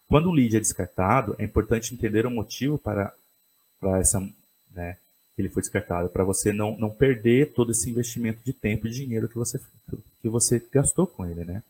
[0.08, 3.14] Quando o lead é descartado, é importante entender o motivo para,
[3.80, 4.20] para essa,
[4.74, 4.98] né,
[5.34, 8.90] que ele foi descartado, para você não, não perder todo esse investimento de tempo e
[8.90, 9.60] dinheiro que você,
[10.20, 11.62] que você gastou com ele, né?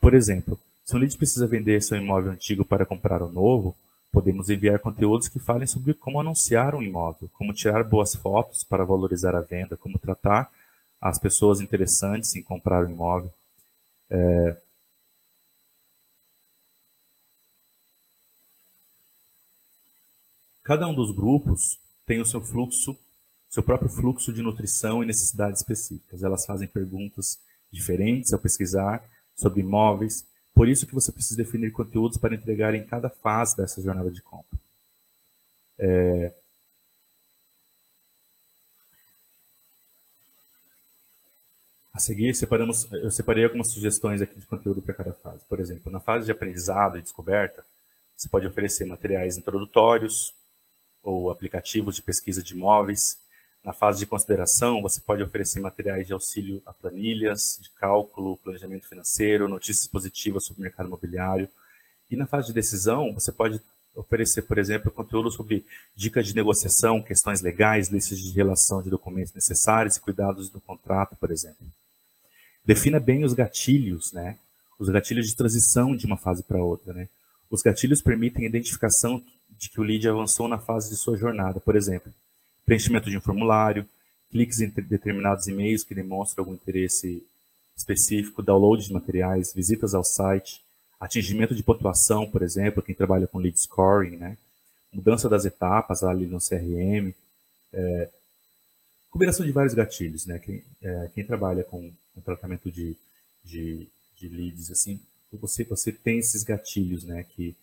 [0.00, 3.74] Por exemplo, se um lead precisa vender seu imóvel antigo para comprar um novo,
[4.12, 8.84] podemos enviar conteúdos que falem sobre como anunciar um imóvel, como tirar boas fotos para
[8.84, 10.48] valorizar a venda, como tratar
[11.00, 13.32] as pessoas interessantes em comprar o imóvel.
[14.10, 14.56] É...
[20.62, 22.96] Cada um dos grupos tem o seu fluxo
[23.56, 26.22] seu próprio fluxo de nutrição e necessidades específicas.
[26.22, 27.38] Elas fazem perguntas
[27.70, 29.02] diferentes ao pesquisar
[29.34, 33.80] sobre imóveis, por isso que você precisa definir conteúdos para entregar em cada fase dessa
[33.80, 34.58] jornada de compra.
[35.78, 36.34] É...
[41.96, 45.42] A seguir, separamos, eu separei algumas sugestões aqui de conteúdo para cada fase.
[45.48, 47.64] Por exemplo, na fase de aprendizado e descoberta,
[48.14, 50.34] você pode oferecer materiais introdutórios
[51.02, 53.16] ou aplicativos de pesquisa de imóveis,
[53.64, 58.86] na fase de consideração, você pode oferecer materiais de auxílio a planilhas, de cálculo, planejamento
[58.86, 61.48] financeiro, notícias positivas sobre o mercado imobiliário.
[62.10, 63.58] E na fase de decisão, você pode
[63.94, 69.32] oferecer, por exemplo, conteúdo sobre dicas de negociação, questões legais, listas de relação de documentos
[69.32, 71.66] necessários e cuidados do contrato, por exemplo.
[72.66, 74.36] Defina bem os gatilhos, né?
[74.78, 77.08] Os gatilhos de transição de uma fase para outra, né?
[77.48, 79.22] Os gatilhos permitem a identificação
[79.56, 82.12] de que o lead avançou na fase de sua jornada, por exemplo
[82.66, 83.88] preenchimento de um formulário,
[84.28, 87.24] cliques em determinados e-mails que demonstram algum interesse
[87.76, 90.62] específico, download de materiais, visitas ao site,
[90.98, 94.36] atingimento de pontuação, por exemplo, quem trabalha com lead scoring, né?
[94.92, 97.14] mudança das etapas ali no CRM,
[97.72, 98.08] é,
[99.10, 100.38] combinação de vários gatilhos, né?
[100.38, 102.96] Quem, é, quem trabalha com, com tratamento de,
[103.44, 103.86] de,
[104.16, 104.98] de, leads, assim,
[105.30, 107.22] você, você tem esses gatilhos, né?
[107.22, 107.54] Que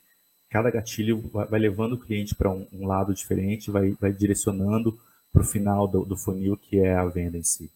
[0.47, 4.97] cada gatilho vai levando o cliente para um, um, lado diferente, vai, vai direcionando
[5.31, 7.71] para o final do, do, funil, que é a venda em si.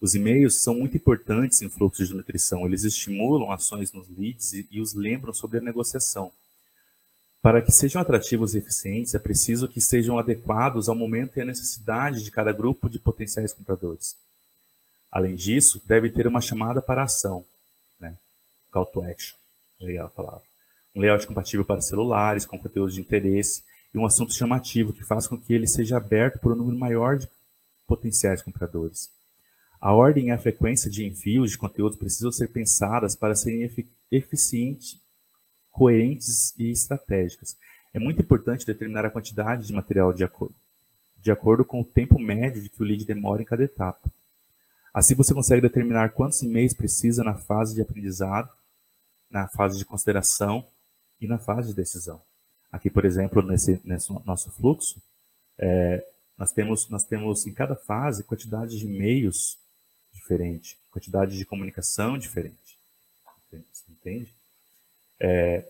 [0.00, 4.68] Os e-mails são muito importantes em fluxos de nutrição, eles estimulam ações nos leads e,
[4.70, 6.30] e os lembram sobre a negociação.
[7.42, 11.44] Para que sejam atrativos e eficientes, é preciso que sejam adequados ao momento e à
[11.44, 14.16] necessidade de cada grupo de potenciais compradores.
[15.14, 17.44] Além disso, deve ter uma chamada para ação,
[18.00, 18.16] né?
[18.72, 19.36] call to action,
[19.80, 20.54] legal a palavra
[20.94, 25.26] um layout compatível para celulares, com conteúdos de interesse e um assunto chamativo que faz
[25.26, 27.28] com que ele seja aberto por um número maior de
[27.86, 29.10] potenciais compradores.
[29.80, 33.70] A ordem e a frequência de envios de conteúdos precisam ser pensadas para serem
[34.10, 34.98] eficientes,
[35.70, 37.56] coerentes e estratégicas.
[37.92, 40.54] É muito importante determinar a quantidade de material de acordo,
[41.18, 44.10] de acordo com o tempo médio de que o lead demora em cada etapa.
[44.94, 48.48] Assim você consegue determinar quantos e-mails precisa na fase de aprendizado,
[49.28, 50.64] na fase de consideração
[51.20, 52.22] e na fase de decisão.
[52.70, 55.02] Aqui, por exemplo, nesse, nesse nosso fluxo,
[55.58, 56.06] é,
[56.38, 59.58] nós, temos, nós temos em cada fase quantidade de e-mails
[60.12, 62.78] diferente, quantidade de comunicação diferente.
[63.50, 64.32] Você entende?
[65.18, 65.64] É,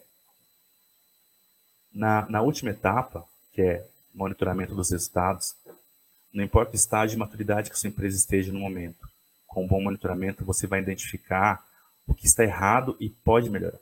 [1.92, 5.54] na, na última etapa, que é monitoramento dos resultados,
[6.32, 9.08] não importa o estágio de maturidade que sua empresa esteja no momento,
[9.54, 11.64] com um bom monitoramento você vai identificar
[12.06, 13.78] o que está errado e pode melhorar.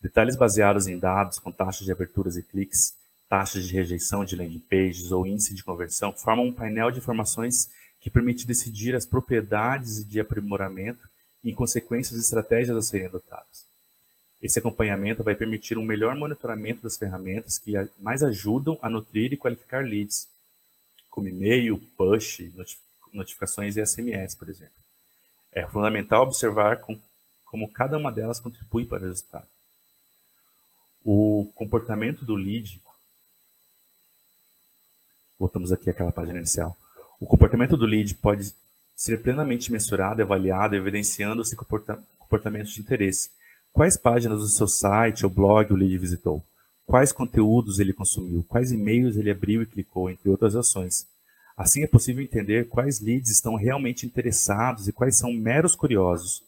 [0.00, 2.94] Detalhes baseados em dados, com taxas de aberturas e cliques,
[3.28, 7.70] taxas de rejeição de landing pages ou índice de conversão, formam um painel de informações
[8.00, 11.08] que permite decidir as propriedades de aprimoramento
[11.42, 13.64] e, em consequência, as estratégias a serem adotadas.
[14.42, 19.36] Esse acompanhamento vai permitir um melhor monitoramento das ferramentas que mais ajudam a nutrir e
[19.36, 20.28] qualificar leads,
[21.08, 22.42] como e-mail, push,
[23.12, 24.81] notificações e SMS, por exemplo.
[25.52, 26.80] É fundamental observar
[27.44, 29.46] como cada uma delas contribui para o resultado.
[31.04, 32.80] O comportamento do lead,
[35.38, 36.76] voltamos aqui àquela página inicial,
[37.20, 38.54] o comportamento do lead pode
[38.96, 43.30] ser plenamente mensurado, avaliado, evidenciando esse comportamento de interesse.
[43.72, 46.42] Quais páginas do seu site ou blog o lead visitou?
[46.86, 48.44] Quais conteúdos ele consumiu?
[48.48, 51.06] Quais e-mails ele abriu e clicou, entre outras ações.
[51.56, 56.42] Assim é possível entender quais leads estão realmente interessados e quais são meros curiosos.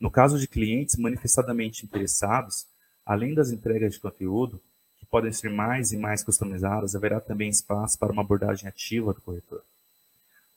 [0.00, 2.66] No caso de clientes manifestadamente interessados,
[3.08, 4.60] Além das entregas de conteúdo,
[4.98, 9.22] que podem ser mais e mais customizadas, haverá também espaço para uma abordagem ativa do
[9.22, 9.62] corretor.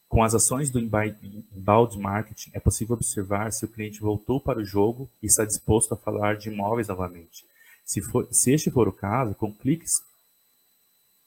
[0.09, 4.65] Com as ações do inbound marketing, é possível observar se o cliente voltou para o
[4.65, 7.45] jogo e está disposto a falar de imóveis novamente.
[7.85, 10.03] Se, for, se este for o caso, com cliques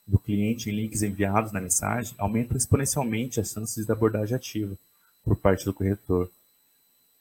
[0.06, 4.76] do cliente em links enviados na mensagem, aumentam exponencialmente as chances da abordagem ativa
[5.24, 6.30] por parte do corretor.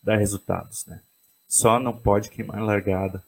[0.01, 1.01] Dá resultados, né?
[1.47, 3.23] Só não pode queimar largada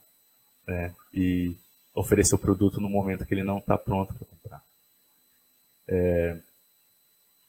[0.68, 1.56] né, e
[1.93, 4.64] oferecer o produto no momento que ele não está pronto para comprar.
[5.88, 6.38] É,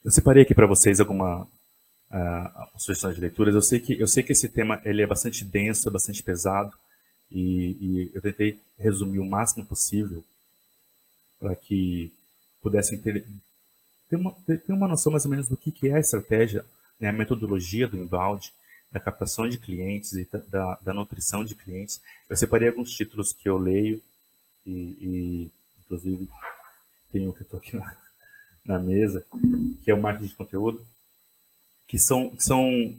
[0.04, 3.54] eu separei aqui para vocês alguma uh, sugestões de leituras.
[3.54, 6.72] Eu sei que eu sei que esse tema ele é bastante denso, é bastante pesado
[7.30, 10.22] e, e eu tentei resumir o máximo possível
[11.38, 12.12] para que
[12.62, 13.26] pudessem ter,
[14.08, 16.64] ter, uma, ter, ter uma noção mais ou menos do que, que é a estratégia,
[16.98, 18.52] né, a metodologia do inbound
[18.90, 22.00] da captação de clientes e da, da nutrição de clientes.
[22.30, 24.00] Eu separei alguns títulos que eu leio
[24.64, 25.50] e, e
[25.84, 26.28] inclusive,
[27.12, 27.96] tem um que estou aqui na,
[28.64, 29.24] na mesa,
[29.84, 30.84] que é o marketing de conteúdo,
[31.86, 32.94] que são, que são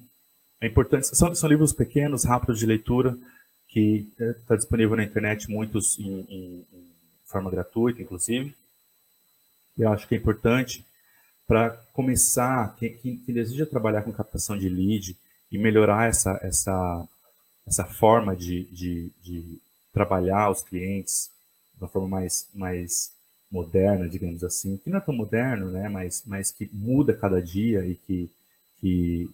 [0.60, 3.18] é importante, são, são livros pequenos, rápidos de leitura,
[3.68, 6.88] que está é, disponível na internet, muitos em, em, em
[7.28, 8.56] forma gratuita, inclusive.
[9.78, 10.84] Eu acho que é importante
[11.46, 15.16] para começar, quem, quem, quem, deseja trabalhar com captação de lead
[15.52, 17.08] e melhorar essa, essa,
[17.66, 19.60] essa forma de, de, de
[19.94, 21.32] trabalhar os clientes
[21.76, 23.12] de uma forma mais, mais
[23.50, 27.86] moderna, digamos assim, que não é tão moderno, né, mas, mas que muda cada dia
[27.86, 28.30] e que,
[28.82, 29.30] que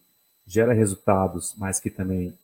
[0.45, 2.37] gera resultados, mas que também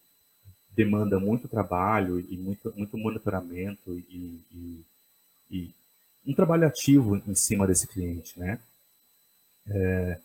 [0.71, 4.85] demanda muito trabalho e muito, muito monitoramento e, e,
[5.49, 5.73] e
[6.25, 8.59] um trabalho ativo em cima desse cliente, né?
[9.67, 10.19] É,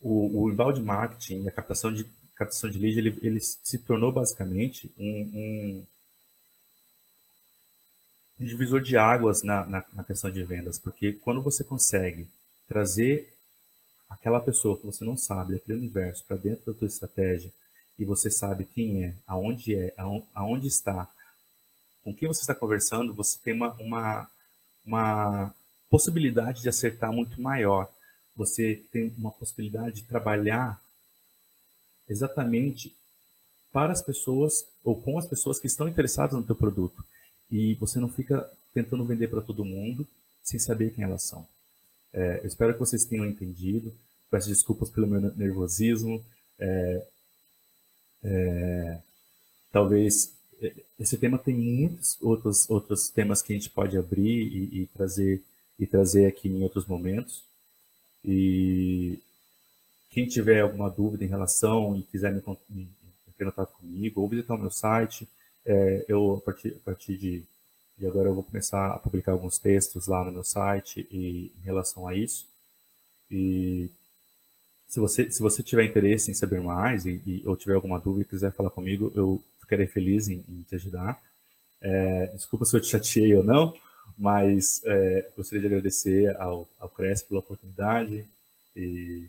[0.00, 2.06] o, o inbound marketing, a captação de
[2.36, 5.82] captação de lead, ele, ele se tornou basicamente um,
[8.38, 12.28] um, divisor de águas na, na, na, questão de vendas, porque quando você consegue
[12.68, 13.32] trazer
[14.08, 17.50] aquela pessoa que você não sabe, aquele universo, para dentro da tua estratégia,
[17.98, 19.94] e você sabe quem é, aonde é,
[20.34, 21.08] aonde está,
[22.06, 24.30] com quem você está conversando, você tem uma, uma,
[24.86, 25.54] uma
[25.90, 27.90] possibilidade de acertar muito maior.
[28.36, 30.80] Você tem uma possibilidade de trabalhar
[32.08, 32.94] exatamente
[33.72, 37.04] para as pessoas ou com as pessoas que estão interessadas no teu produto.
[37.50, 40.06] E você não fica tentando vender para todo mundo
[40.44, 41.44] sem saber quem elas são.
[42.12, 43.92] É, eu espero que vocês tenham entendido.
[44.30, 46.24] Peço desculpas pelo meu nervosismo.
[46.56, 47.06] É,
[48.22, 48.98] é,
[49.72, 50.35] talvez
[50.98, 55.42] esse tema tem muitos outros outros temas que a gente pode abrir e, e trazer
[55.78, 57.44] e trazer aqui em outros momentos.
[58.24, 59.18] E
[60.10, 62.88] quem tiver alguma dúvida em relação e quiser me, me,
[63.38, 65.28] contato comigo ou visitar o meu site,
[65.64, 67.42] é, eu a partir, a partir de,
[67.98, 71.64] de, agora eu vou começar a publicar alguns textos lá no meu site e, em
[71.64, 72.48] relação a isso.
[73.30, 73.90] E
[74.88, 78.22] se você, se você tiver interesse em saber mais e, e ou tiver alguma dúvida
[78.22, 81.20] e quiser falar comigo, eu ficarei feliz em, em te ajudar.
[81.80, 83.74] É, desculpa se eu te chateei ou não,
[84.16, 88.24] mas é, gostaria de agradecer ao, ao Cresce pela oportunidade
[88.74, 89.28] e,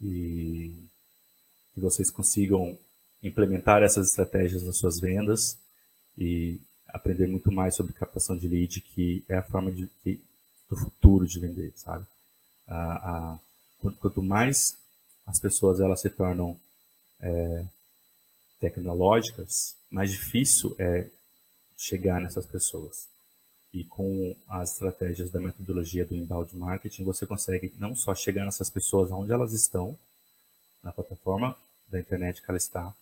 [0.00, 0.72] e
[1.74, 2.78] que vocês consigam
[3.22, 5.58] implementar essas estratégias nas suas vendas
[6.16, 9.88] e aprender muito mais sobre captação de lead, que é a forma de,
[10.70, 12.06] do futuro de vender, sabe?
[12.66, 13.38] A, a,
[14.00, 14.76] quanto mais
[15.26, 16.58] as pessoas elas se tornam
[17.20, 17.64] é,
[18.70, 21.06] tecnológicas, mais difícil é
[21.76, 23.08] chegar nessas pessoas.
[23.72, 28.70] E com as estratégias da metodologia do inbound marketing, você consegue não só chegar nessas
[28.70, 29.96] pessoas onde elas estão,
[30.82, 31.56] na plataforma
[31.88, 32.94] da internet que ela está,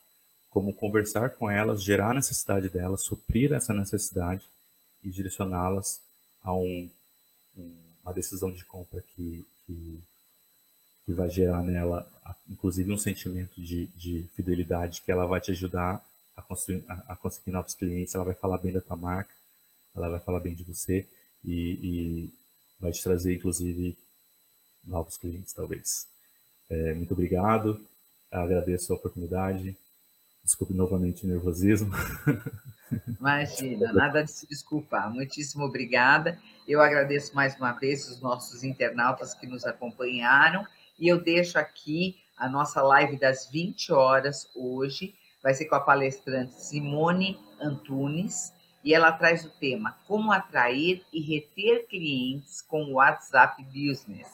[0.50, 4.42] como conversar com elas, gerar a necessidade delas, suprir essa necessidade
[5.02, 6.00] e direcioná-las
[6.42, 6.88] a um,
[8.02, 10.00] uma decisão de compra que, que,
[11.04, 12.08] que, vai gerar nela,
[12.48, 16.04] inclusive, um sentimento de, de fidelidade que ela vai te ajudar
[16.36, 19.30] a, construir, a, a, conseguir novos clientes, ela vai falar bem da tua marca,
[19.94, 21.06] ela vai falar bem de você
[21.44, 22.34] e, e
[22.80, 23.96] vai te trazer, inclusive,
[24.84, 26.06] novos clientes, talvez.
[26.68, 27.80] É, muito obrigado,
[28.30, 29.76] agradeço a oportunidade.
[30.44, 31.90] Desculpe novamente o nervosismo.
[33.18, 35.10] Imagina, nada de se desculpar.
[35.10, 36.38] Muitíssimo obrigada.
[36.68, 40.66] Eu agradeço mais uma vez os nossos internautas que nos acompanharam
[40.98, 45.14] e eu deixo aqui a nossa live das 20 horas hoje
[45.44, 48.52] vai ser com a palestrante Simone Antunes,
[48.82, 54.28] e ela traz o tema Como atrair e reter clientes com o WhatsApp Business,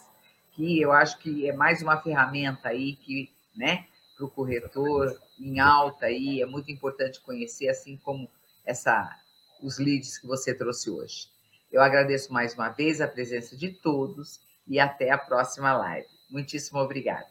[0.53, 5.59] que eu acho que é mais uma ferramenta aí que, né, para o corretor em
[5.59, 8.28] alta aí, é muito importante conhecer, assim como
[8.65, 9.16] essa
[9.62, 11.28] os leads que você trouxe hoje.
[11.70, 16.09] Eu agradeço mais uma vez a presença de todos e até a próxima live.
[16.31, 17.28] Muitíssimo obrigada.